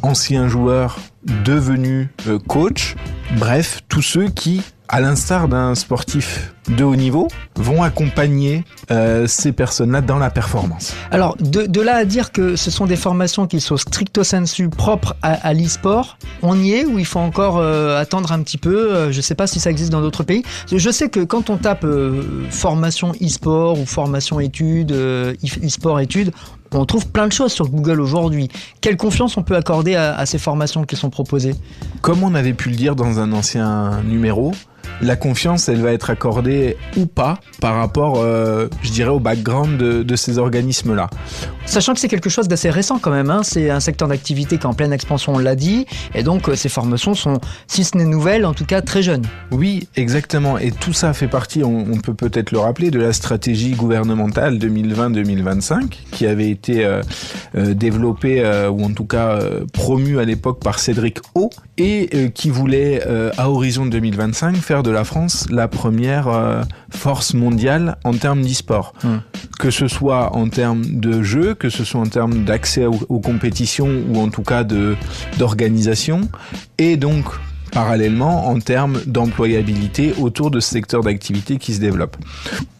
[0.00, 0.98] ancien joueur
[1.44, 2.96] devenu euh, coach,
[3.36, 9.52] bref, tous ceux qui à l'instar d'un sportif de haut niveau, vont accompagner euh, ces
[9.52, 10.94] personnes-là dans la performance.
[11.10, 14.68] Alors, de, de, là à dire que ce sont des formations qui sont stricto sensu
[14.68, 18.58] propres à, à l'e-sport, on y est ou il faut encore euh, attendre un petit
[18.58, 20.44] peu euh, Je ne sais pas si ça existe dans d'autres pays.
[20.70, 21.86] Je sais que quand on tape
[22.50, 26.32] formation e-sport ou formation études, e-sport études,
[26.74, 28.48] on trouve plein de choses sur Google aujourd'hui.
[28.80, 31.54] Quelle confiance on peut accorder à, à ces formations qui sont proposées?
[32.00, 34.52] Comme on avait pu le dire dans un ancien numéro,
[35.02, 39.76] la confiance, elle va être accordée ou pas par rapport, euh, je dirais, au background
[39.76, 41.10] de, de ces organismes-là.
[41.66, 43.42] Sachant que c'est quelque chose d'assez récent quand même, hein.
[43.42, 46.54] c'est un secteur d'activité qui est en pleine expansion, on l'a dit, et donc euh,
[46.54, 49.24] ces formations sont, si ce n'est nouvelles, en tout cas très jeunes.
[49.50, 53.12] Oui, exactement, et tout ça fait partie, on, on peut peut-être le rappeler, de la
[53.12, 57.02] stratégie gouvernementale 2020-2025 qui avait été euh,
[57.54, 59.38] développée, ou en tout cas
[59.72, 63.02] promue à l'époque par Cédric O, et qui voulait,
[63.36, 68.94] à horizon 2025, faire de la France la première euh, force mondiale en termes d'e-sport.
[69.58, 73.20] Que ce soit en termes de jeux, que ce soit en termes d'accès aux, aux,
[73.20, 74.64] compétitions ou en tout cas
[75.38, 76.22] d'organisation,
[76.78, 77.26] et donc
[77.72, 82.16] parallèlement en termes d'employabilité autour de ce secteur d'activité qui se développe.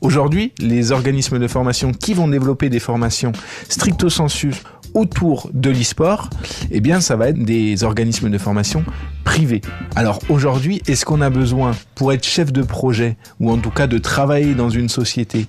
[0.01, 3.33] Aujourd'hui, les organismes de formation qui vont développer des formations
[3.69, 4.53] stricto sensu
[4.95, 6.29] autour de l'e-sport,
[6.71, 8.85] eh bien, ça va être des organismes de formation
[9.25, 9.61] privés.
[9.97, 13.87] Alors aujourd'hui, est-ce qu'on a besoin, pour être chef de projet, ou en tout cas
[13.87, 15.47] de travailler dans une société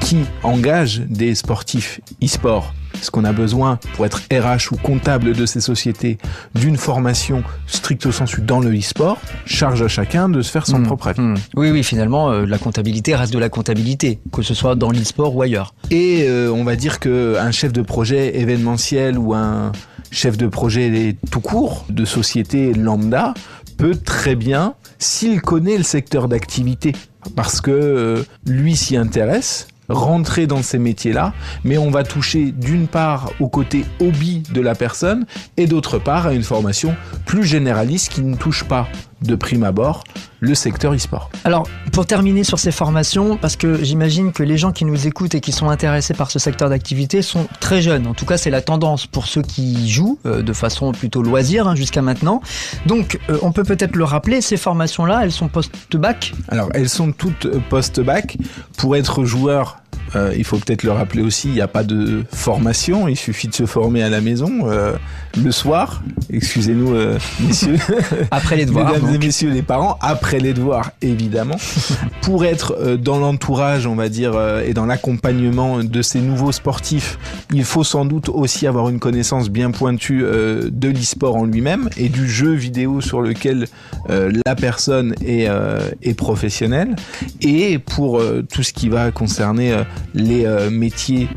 [0.00, 5.46] qui engage des sportifs e-sport, est-ce qu'on a besoin, pour être RH ou comptable de
[5.46, 6.16] ces sociétés,
[6.54, 10.86] d'une formation stricto sensu dans le e-sport Charge à chacun de se faire son Mmh,
[10.86, 11.20] propre avis?
[11.20, 11.34] mmh.
[11.56, 15.34] Oui, oui, finalement, euh, la comptabilité reste de la comptabilité, que ce soit dans l'e-sport
[15.34, 15.74] ou ailleurs.
[15.90, 19.72] Et euh, on va dire qu'un chef de projet événementiel ou un
[20.14, 23.34] chef de projet tout court de société lambda
[23.76, 26.92] peut très bien, s'il connaît le secteur d'activité,
[27.34, 32.86] parce que euh, lui s'y intéresse, rentrer dans ces métiers-là, mais on va toucher d'une
[32.86, 36.94] part au côté hobby de la personne et d'autre part à une formation
[37.26, 38.88] plus généraliste qui ne touche pas
[39.24, 40.04] de prime abord
[40.44, 41.30] le secteur e-sport.
[41.44, 45.34] Alors, pour terminer sur ces formations, parce que j'imagine que les gens qui nous écoutent
[45.34, 48.06] et qui sont intéressés par ce secteur d'activité sont très jeunes.
[48.06, 51.66] En tout cas, c'est la tendance pour ceux qui jouent euh, de façon plutôt loisir
[51.66, 52.42] hein, jusqu'à maintenant.
[52.86, 56.34] Donc, euh, on peut peut-être le rappeler, ces formations-là, elles sont post-bac?
[56.48, 58.36] Alors, elles sont toutes post-bac.
[58.76, 59.78] Pour être joueur,
[60.16, 63.48] euh, il faut peut-être le rappeler aussi, il n'y a pas de formation, il suffit
[63.48, 64.94] de se former à la maison euh,
[65.42, 66.02] le soir.
[66.30, 67.78] Excusez-nous, euh, messieurs.
[68.30, 68.86] Après les devoirs.
[68.92, 69.22] Mesdames donc.
[69.22, 71.56] et messieurs les parents, après les devoirs, évidemment.
[72.22, 76.52] Pour être euh, dans l'entourage, on va dire, euh, et dans l'accompagnement de ces nouveaux
[76.52, 77.18] sportifs,
[77.52, 81.88] il faut sans doute aussi avoir une connaissance bien pointue euh, de l'e-sport en lui-même
[81.96, 83.66] et du jeu vidéo sur lequel
[84.10, 86.96] euh, la personne est, euh, est professionnelle.
[87.40, 91.28] Et pour tout ce qui va concerner euh, les euh, métiers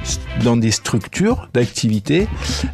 [0.43, 2.27] dans des structures d'activité.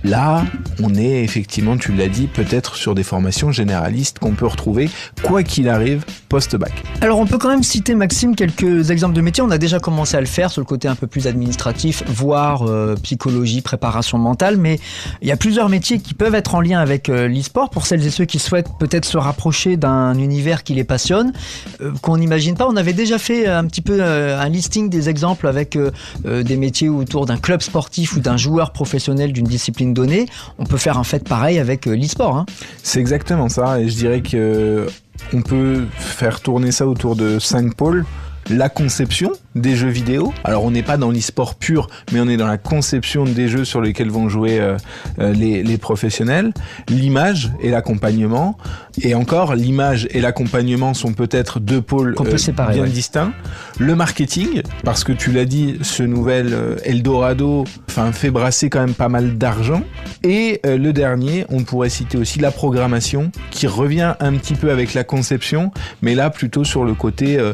[0.03, 0.43] Là,
[0.81, 4.89] on est effectivement, tu l'as dit, peut-être sur des formations généralistes qu'on peut retrouver,
[5.23, 6.71] quoi qu'il arrive, post-bac.
[7.01, 9.43] Alors on peut quand même citer Maxime quelques exemples de métiers.
[9.43, 12.63] On a déjà commencé à le faire sur le côté un peu plus administratif, voire
[12.63, 14.79] euh, psychologie, préparation mentale, mais
[15.21, 18.05] il y a plusieurs métiers qui peuvent être en lien avec euh, l'e-sport pour celles
[18.05, 21.33] et ceux qui souhaitent peut-être se rapprocher d'un univers qui les passionne,
[21.81, 22.67] euh, qu'on n'imagine pas.
[22.67, 25.91] On avait déjà fait un petit peu un listing des exemples avec euh,
[26.25, 30.27] euh, des métiers autour d'un club sportif ou d'un joueur professionnel d'une discipline donnée.
[30.59, 32.37] On peut faire un fait pareil avec euh, l'e-sport.
[32.37, 32.45] hein.
[32.81, 34.87] C'est exactement ça, et je dirais que
[35.33, 38.05] on peut faire tourner ça autour de cinq pôles.
[38.49, 40.33] La conception des jeux vidéo.
[40.43, 43.65] Alors on n'est pas dans l'e-sport pur, mais on est dans la conception des jeux
[43.65, 44.77] sur lesquels vont jouer euh,
[45.19, 46.53] euh, les, les professionnels.
[46.89, 48.57] L'image et l'accompagnement.
[49.01, 52.89] Et encore, l'image et l'accompagnement sont peut-être deux pôles peut séparer, bien ouais.
[52.89, 53.33] distincts.
[53.79, 57.65] Le marketing, parce que tu l'as dit, ce nouvel euh, Eldorado
[58.11, 59.83] fait brasser quand même pas mal d'argent.
[60.23, 64.71] Et euh, le dernier, on pourrait citer aussi la programmation, qui revient un petit peu
[64.71, 65.71] avec la conception,
[66.01, 67.53] mais là plutôt sur le côté euh,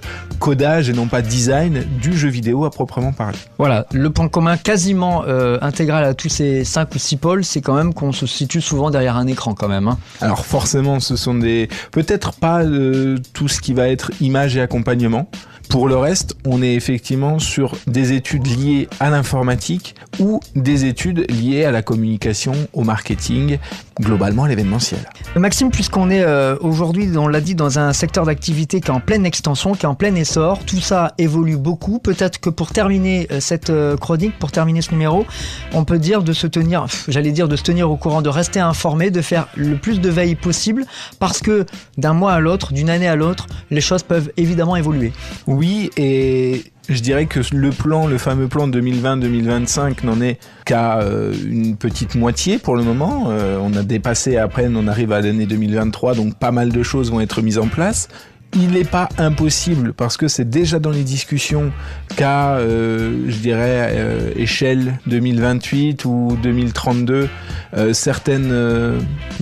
[0.88, 3.38] et non pas design du jeu vidéo à proprement parler.
[3.58, 7.60] Voilà, le point commun quasiment euh, intégral à tous ces 5 ou 6 pôles, c'est
[7.62, 9.88] quand même qu'on se situe souvent derrière un écran quand même.
[9.88, 9.98] hein.
[10.22, 14.62] Alors forcément, ce sont des peut-être pas euh, tout ce qui va être image et
[14.62, 15.28] accompagnement.
[15.70, 21.30] Pour le reste, on est effectivement sur des études liées à l'informatique ou des études
[21.30, 23.60] liées à la communication, au marketing,
[24.00, 25.00] globalement l'événementiel.
[25.36, 29.00] Maxime, puisqu'on est euh, aujourd'hui, on l'a dit, dans un secteur d'activité qui est en
[29.00, 32.00] pleine extension, qui est en plein essor, tout ça évolue beaucoup.
[32.00, 35.26] Peut-être que pour terminer euh, cette euh, chronique, pour terminer ce numéro,
[35.74, 38.60] on peut dire de se tenir, j'allais dire de se tenir au courant, de rester
[38.60, 40.86] informé, de faire le plus de veille possible,
[41.20, 41.66] parce que
[41.98, 45.12] d'un mois à l'autre, d'une année à l'autre, les choses peuvent évidemment évoluer.
[45.48, 51.34] Oui, et je dirais que le plan, le fameux plan 2020-2025 n'en est qu'à euh,
[51.46, 53.28] une petite moitié pour le moment.
[53.30, 56.84] Euh, on a dépassé à peine, on arrive à l'année 2023, donc pas mal de
[56.84, 58.08] choses vont être mises en place.
[58.56, 61.72] Il n'est pas impossible, parce que c'est déjà dans les discussions
[62.16, 63.96] qu'à, euh, je dirais,
[64.36, 67.30] échelle 2028 ou 2032,
[67.78, 68.52] euh, certaines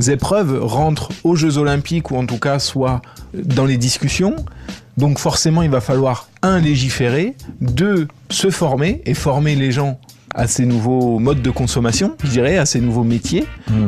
[0.09, 3.01] épreuves rentrent aux Jeux Olympiques ou en tout cas soient
[3.33, 4.35] dans les discussions.
[4.97, 9.99] Donc forcément, il va falloir, un, légiférer, deux, se former et former les gens
[10.36, 13.45] à ces nouveaux modes de consommation, je dirais, à ces nouveaux métiers.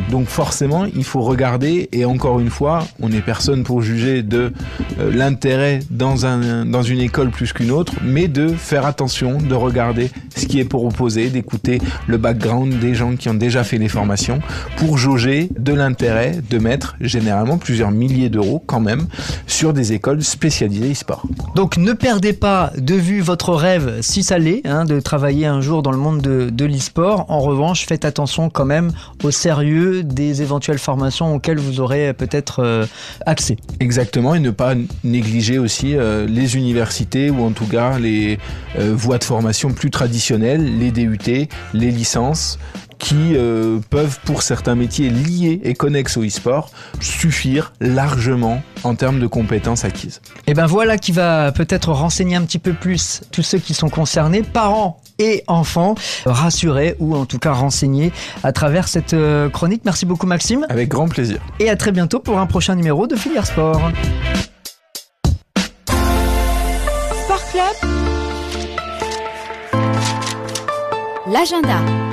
[0.09, 4.51] Donc forcément, il faut regarder, et encore une fois, on n'est personne pour juger de
[4.99, 9.53] euh, l'intérêt dans, un, dans une école plus qu'une autre, mais de faire attention, de
[9.53, 13.89] regarder ce qui est proposé, d'écouter le background des gens qui ont déjà fait les
[13.89, 14.39] formations,
[14.77, 19.07] pour jauger de l'intérêt de mettre généralement plusieurs milliers d'euros quand même
[19.47, 21.23] sur des écoles spécialisées e-sport.
[21.55, 25.61] Donc ne perdez pas de vue votre rêve, si ça l'est, hein, de travailler un
[25.61, 27.25] jour dans le monde de, de l'e-sport.
[27.29, 28.91] En revanche, faites attention quand même
[29.23, 32.85] au sérieux des éventuelles formations auxquelles vous aurez peut-être euh,
[33.25, 33.57] accès.
[33.79, 34.73] Exactement, et ne pas
[35.03, 38.39] négliger aussi euh, les universités ou en tout cas les
[38.77, 42.59] euh, voies de formation plus traditionnelles, les DUT, les licences
[42.99, 46.69] qui euh, peuvent pour certains métiers liés et connexes au e-sport
[46.99, 50.21] suffire largement en termes de compétences acquises.
[50.45, 53.89] Et ben voilà qui va peut-être renseigner un petit peu plus tous ceux qui sont
[53.89, 55.95] concernés, parents et enfants,
[56.25, 58.11] rassurés ou en tout cas renseignés
[58.43, 59.81] à travers cette euh, chronique.
[59.85, 61.39] Merci beaucoup Maxime Avec grand plaisir.
[61.59, 63.91] et à très bientôt pour un prochain numéro de Filière Sport.
[67.25, 67.89] Sport Club.
[71.31, 72.08] L'agenda.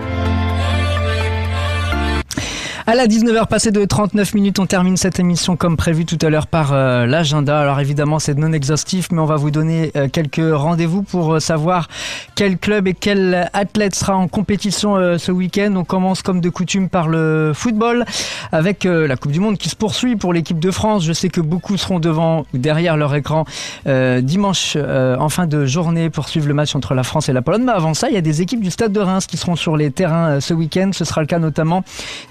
[2.89, 6.30] À la 19h passée de 39 minutes, on termine cette émission comme prévu tout à
[6.30, 7.59] l'heure par euh, l'agenda.
[7.59, 11.41] Alors évidemment, c'est non exhaustif, mais on va vous donner euh, quelques rendez-vous pour euh,
[11.41, 11.89] savoir
[12.37, 15.72] quel club et quel athlète sera en compétition ce week-end.
[15.74, 18.05] On commence comme de coutume par le football
[18.53, 21.03] avec la Coupe du Monde qui se poursuit pour l'équipe de France.
[21.03, 23.47] Je sais que beaucoup seront devant ou derrière leur écran
[23.87, 27.62] dimanche en fin de journée pour suivre le match entre la France et la Pologne.
[27.64, 29.78] Mais avant ça, il y a des équipes du Stade de Reims qui seront sur
[29.78, 30.91] les terrains ce week-end.
[30.93, 31.84] Ce sera le cas notamment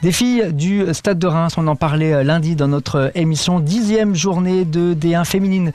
[0.04, 1.56] des filles du Stade de Reims.
[1.58, 3.60] On en parlait euh, lundi dans notre euh, émission.
[3.60, 5.72] Dixième journée de D1 féminine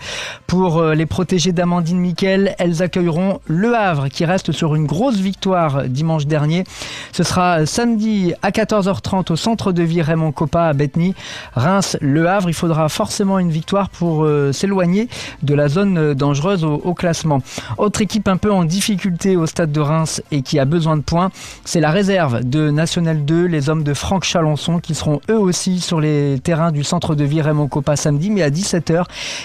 [0.47, 2.55] pour euh, les protégés d'Amandine Miquel.
[2.59, 6.65] Elles accueilleront Le Havre qui reste sur une grosse victoire dimanche dernier.
[7.13, 11.15] Ce sera samedi à 14h30 au centre de vie Raymond Coppa à Bethny.
[11.55, 12.49] Reims, Le Havre.
[12.49, 15.09] Il faudra forcément une victoire pour s'éloigner
[15.43, 17.43] de la zone dangereuse au, au classement.
[17.79, 21.03] Autre équipe un peu en difficulté au stade de Reims et qui a besoin de
[21.03, 21.31] points,
[21.65, 25.81] c'est la réserve de National 2, les hommes de Franck Chalon Qui seront eux aussi
[25.81, 28.31] sur les terrains du centre de vie Raymond Coppa samedi.
[28.31, 29.05] Mais à 17h,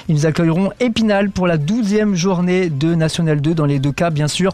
[0.09, 3.53] ils accueilleront Épinal pour la 12e journée de National 2.
[3.53, 4.51] Dans les deux cas, bien sûr,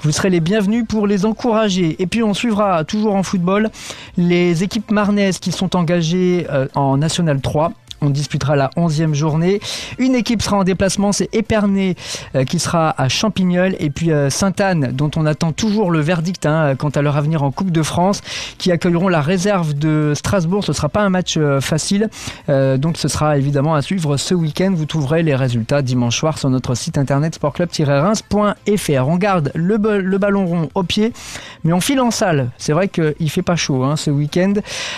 [0.00, 1.96] vous serez les bienvenus pour les encourager.
[1.98, 3.70] Et puis on suivra toujours en football
[4.18, 7.72] les équipes marnaises qui sont engagées euh, en National 3.
[8.02, 9.60] On disputera la 11e journée.
[9.98, 11.94] Une équipe sera en déplacement, c'est Épernay
[12.34, 16.44] euh, qui sera à Champignol et puis euh, Sainte-Anne dont on attend toujours le verdict
[16.46, 18.20] hein, quant à leur avenir en Coupe de France
[18.58, 20.64] qui accueilleront la réserve de Strasbourg.
[20.64, 22.10] Ce ne sera pas un match euh, facile,
[22.48, 24.72] donc ce sera évidemment à suivre ce week-end.
[24.74, 29.08] Vous trouverez les résultats dimanche soir sur notre site internet sportclub-reims.fr.
[29.08, 31.12] On garde le, ba- le ballon rond au pied,
[31.62, 32.50] mais on file en salle.
[32.58, 34.54] C'est vrai qu'il fait pas chaud hein, ce week-end.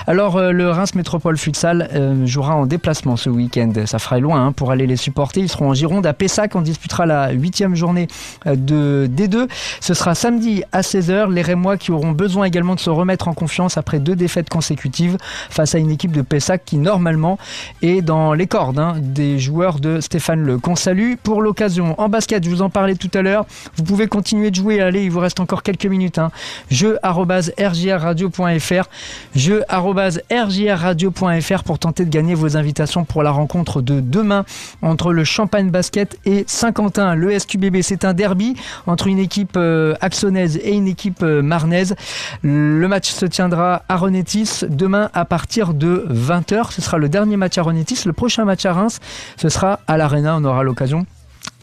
[0.06, 3.72] Alors le Reims Métropole Futsal jouera en déplacement ce week-end.
[3.86, 5.40] Ça ferait loin hein, pour aller les supporter.
[5.40, 6.54] Ils seront en Gironde à Pessac.
[6.54, 8.08] On disputera la huitième journée
[8.46, 9.48] euh, de D2.
[9.80, 11.32] Ce sera samedi à 16h.
[11.32, 15.16] Les Rémois qui auront besoin également de se remettre en confiance après deux défaites consécutives
[15.50, 17.38] face à une équipe de Pessac qui normalement
[17.82, 20.58] est dans les cordes hein, des joueurs de Stéphane Le.
[20.58, 21.94] Qu'on salue pour l'occasion.
[21.98, 23.46] En basket, je vous en parlais tout à l'heure.
[23.76, 24.80] Vous pouvez continuer de jouer.
[24.80, 26.18] Allez, il vous reste encore quelques minutes.
[26.18, 26.30] Hein.
[26.70, 28.88] Jeu rjrradio.fr
[29.34, 34.44] jeu rjrradio.fr pour tenter de gagner vos invitations pour la rencontre de demain
[34.82, 37.14] entre le Champagne Basket et Saint-Quentin.
[37.14, 38.56] Le SQBB, c'est un derby
[38.86, 41.96] entre une équipe euh, axonaise et une équipe euh, marnaise.
[42.42, 46.72] Le match se tiendra à Renétis demain à partir de 20h.
[46.72, 48.02] Ce sera le dernier match à Renétis.
[48.04, 49.00] Le prochain match à Reims,
[49.36, 50.36] ce sera à l'Arena.
[50.36, 51.06] On aura l'occasion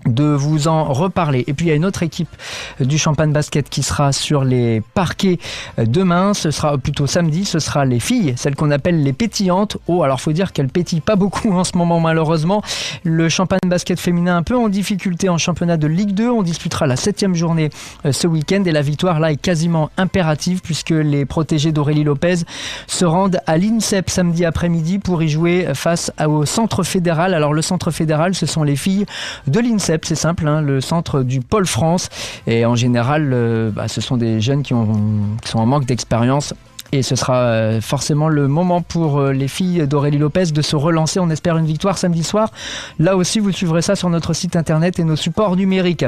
[0.06, 1.44] de vous en reparler.
[1.48, 2.30] Et puis il y a une autre équipe
[2.80, 5.40] du Champagne Basket qui sera sur les parquets
[5.78, 9.78] demain, ce sera plutôt samedi, ce sera les filles, celles qu'on appelle les pétillantes.
[9.88, 12.62] Oh, alors faut dire qu'elles pétillent pas beaucoup en ce moment malheureusement.
[13.04, 16.88] Le Champagne Basket féminin un peu en difficulté en championnat de Ligue 2, on disputera
[16.88, 17.70] la septième journée
[18.06, 22.36] euh, ce week-end et la victoire là est quasiment impérative puisque les protégés d'Aurélie Lopez
[22.88, 27.34] se rendent à l'INSEP samedi après-midi pour y jouer face au centre fédéral.
[27.34, 29.06] Alors le centre fédéral, ce sont les filles
[29.48, 32.10] de l'INSEP, c'est simple, hein, le centre du pôle France.
[32.48, 35.86] Et en général, euh, bah, ce sont des jeunes qui, ont, qui sont en manque
[35.86, 36.54] d'expérience.
[36.94, 40.76] Et ce sera euh, forcément le moment pour euh, les filles d'Aurélie Lopez de se
[40.76, 41.20] relancer.
[41.20, 42.52] On espère une victoire samedi soir.
[43.00, 46.06] Là aussi, vous suivrez ça sur notre site internet et nos supports numériques.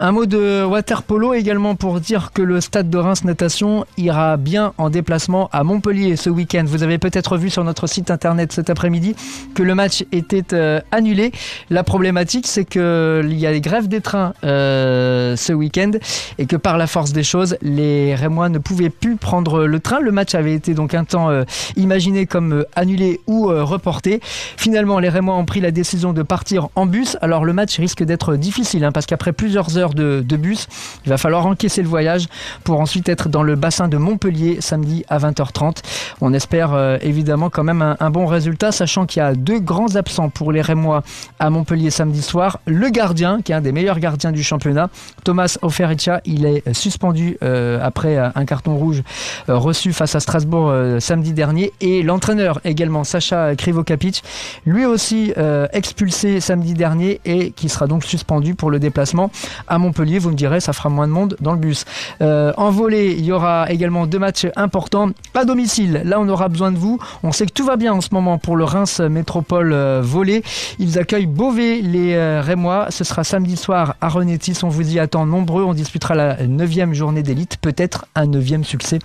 [0.00, 4.38] Un mot de water polo également pour dire que le stade de Reims Natation ira
[4.38, 6.64] bien en déplacement à Montpellier ce week-end.
[6.66, 9.14] Vous avez peut-être vu sur notre site internet cet après-midi
[9.54, 11.32] que le match était euh, annulé.
[11.68, 15.90] La problématique, c'est qu'il y a les grèves des trains ce week-end
[16.38, 20.00] et que par la force des choses, les Rémois ne pouvaient plus prendre le train.
[20.34, 21.44] Avait été donc un temps euh,
[21.76, 24.20] imaginé comme euh, annulé ou euh, reporté.
[24.22, 27.16] Finalement, les Rémois ont pris la décision de partir en bus.
[27.20, 30.66] Alors le match risque d'être difficile hein, parce qu'après plusieurs heures de, bus,
[31.04, 32.26] il va falloir encaisser le voyage
[32.64, 35.78] pour ensuite être dans le bassin de Montpellier samedi à 20h30.
[36.20, 40.30] On espère évidemment quand même un, bon résultat, sachant qu'il y a deux grands absents
[40.30, 41.02] pour les Rémois
[41.38, 42.60] à Montpellier samedi soir.
[42.66, 44.88] Le gardien, qui est un des meilleurs gardiens du championnat,
[45.24, 47.36] Thomas Oferica, il est suspendu
[47.82, 49.02] après un carton rouge
[49.48, 51.72] reçu face à Strasbourg euh, samedi dernier.
[51.80, 54.22] Et l'entraîneur également, Sacha Krivokapic,
[54.66, 59.30] lui aussi euh, expulsé samedi dernier et qui sera donc suspendu pour le déplacement
[59.68, 60.18] à Montpellier.
[60.18, 61.84] Vous me direz, ça fera moins de monde dans le bus.
[62.20, 66.02] Euh, en volée, il y aura également deux matchs importants à domicile.
[66.04, 66.98] Là, on aura besoin de vous.
[67.22, 70.42] On sait que tout va bien en ce moment pour le Reims Métropole volée.
[70.78, 72.86] Ils accueillent Beauvais, les Rémois.
[72.90, 74.58] Ce sera samedi soir à Renétis.
[74.62, 75.64] On vous y attend nombreux.
[75.64, 77.56] On disputera la neuvième journée d'élite.
[77.60, 78.98] Peut-être un neuvième succès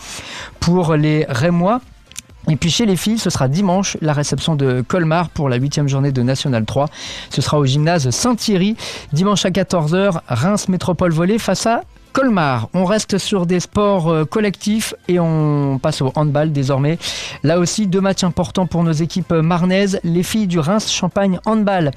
[0.59, 1.81] pour les Rémois.
[2.49, 5.89] Et puis chez les filles, ce sera dimanche la réception de Colmar pour la huitième
[5.89, 6.87] journée de National 3.
[7.29, 8.77] Ce sera au gymnase Saint-Thierry,
[9.11, 11.81] dimanche à 14h, Reims Métropole Volée face à
[12.17, 12.69] Colmar.
[12.73, 16.97] On reste sur des sports euh, collectifs et on passe au handball désormais.
[17.43, 19.99] Là aussi, deux matchs importants pour nos équipes marnaises.
[20.03, 21.91] Les filles du Reims Champagne Handball,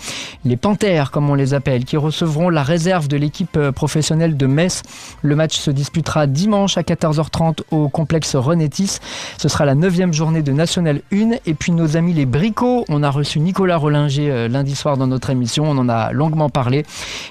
[0.44, 4.44] les Panthères comme on les appelle, qui recevront la réserve de l'équipe euh, professionnelle de
[4.44, 4.82] Metz.
[5.22, 8.98] Le match se disputera dimanche à 14h30 au complexe Renétis.
[9.38, 11.30] Ce sera la neuvième journée de National 1.
[11.46, 15.06] Et puis nos amis les Bricots, on a reçu Nicolas Rollinger euh, lundi soir dans
[15.06, 15.64] notre émission.
[15.64, 16.84] On en a longuement parlé.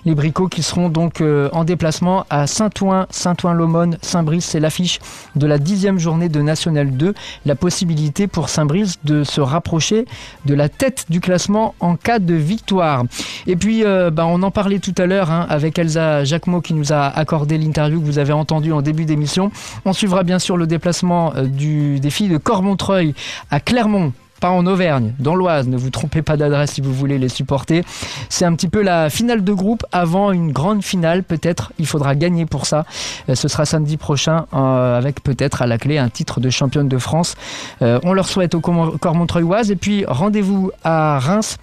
[0.05, 2.47] Les Bricots qui seront donc euh, en déplacement à
[2.80, 4.45] Saint-Ouen, Saint-Ouen-l'Aumône, Saint-Brice.
[4.45, 4.99] C'est l'affiche
[5.36, 7.13] de la dixième journée de National 2.
[7.45, 10.05] La possibilité pour Saint-Brice de se rapprocher
[10.45, 13.03] de la tête du classement en cas de victoire.
[13.47, 16.73] Et puis, euh, bah, on en parlait tout à l'heure hein, avec Elsa Jacquemot qui
[16.73, 19.51] nous a accordé l'interview que vous avez entendue en début d'émission.
[19.84, 23.13] On suivra bien sûr le déplacement euh, du, filles de Cormontreuil
[23.51, 25.67] à Clermont pas en Auvergne, dans l'Oise.
[25.67, 27.83] Ne vous trompez pas d'adresse si vous voulez les supporter.
[28.29, 31.23] C'est un petit peu la finale de groupe avant une grande finale.
[31.23, 32.85] Peut-être il faudra gagner pour ça.
[33.29, 36.87] Euh, ce sera samedi prochain euh, avec peut-être à la clé un titre de championne
[36.87, 37.35] de France.
[37.81, 41.57] Euh, on leur souhaite au Cormontreuil-Oise et puis rendez-vous à Reims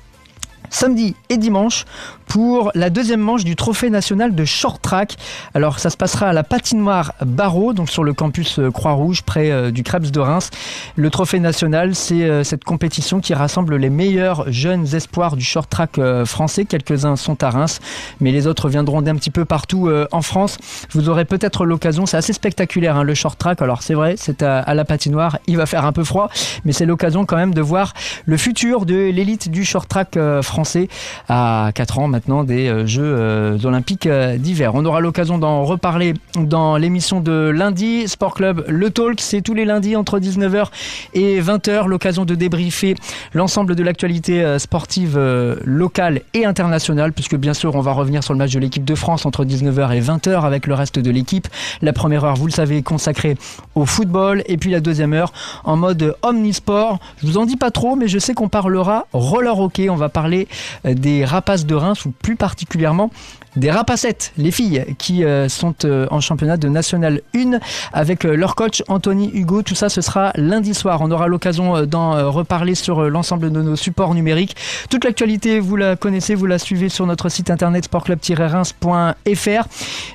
[0.70, 1.84] samedi et dimanche
[2.26, 5.16] pour la deuxième manche du trophée national de short track.
[5.54, 9.50] Alors ça se passera à la patinoire Barreau, donc sur le campus euh, Croix-Rouge près
[9.50, 10.50] euh, du Krebs de Reims.
[10.96, 15.70] Le trophée national, c'est euh, cette compétition qui rassemble les meilleurs jeunes espoirs du short
[15.70, 16.64] track français.
[16.64, 17.80] Quelques-uns sont à Reims,
[18.20, 20.58] mais les autres viendront d'un petit peu partout en France.
[20.90, 23.62] Vous aurez peut-être l'occasion, c'est assez spectaculaire hein, le short track.
[23.62, 26.28] Alors c'est vrai, c'est à, la patinoire, il va faire un peu froid,
[26.64, 30.88] mais c'est l'occasion quand même de voir le futur de l'élite du short track français
[31.28, 34.74] à 4 ans maintenant des euh, Jeux euh, olympiques euh, d'hiver.
[34.74, 38.08] On aura l'occasion d'en reparler dans l'émission de lundi.
[38.08, 40.68] Sport Club Le Talk, c'est tous les lundis entre 19h
[41.12, 41.86] et 20h.
[41.88, 42.94] L'occasion de débriefer
[43.34, 45.18] l'ensemble de l'actualité sportive
[45.64, 48.94] locale et internationale, puisque bien sûr on va revenir sur le match de l'équipe de
[48.94, 51.48] France entre 19h et 20h avec le reste de l'équipe.
[51.82, 53.36] La première heure, vous le savez, consacrée
[53.74, 55.32] au football, et puis la deuxième heure
[55.64, 56.98] en mode omnisport.
[57.18, 59.90] Je vous en dis pas trop, mais je sais qu'on parlera roller hockey.
[59.90, 60.48] On va parler
[60.84, 63.10] des rapaces de Reims plus particulièrement
[63.56, 67.58] des rapacettes, les filles qui euh, sont euh, en championnat de National 1
[67.92, 69.62] avec euh, leur coach Anthony Hugo.
[69.62, 71.00] Tout ça, ce sera lundi soir.
[71.00, 74.56] On aura l'occasion d'en reparler sur l'ensemble de nos supports numériques.
[74.90, 79.68] Toute l'actualité, vous la connaissez, vous la suivez sur notre site internet sportclub-reims.fr.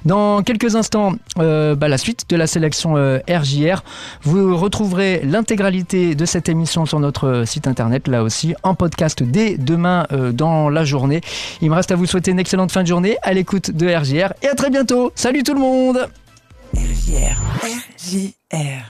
[0.05, 2.95] Dans quelques instants, bah, la suite de la sélection
[3.29, 3.83] RJR.
[4.23, 9.57] Vous retrouverez l'intégralité de cette émission sur notre site internet, là aussi, en podcast dès
[9.57, 11.21] demain dans la journée.
[11.61, 14.33] Il me reste à vous souhaiter une excellente fin de journée à l'écoute de RJR
[14.41, 15.13] et à très bientôt.
[15.15, 16.09] Salut tout le monde
[16.75, 17.41] RJR.
[17.63, 18.89] RJR.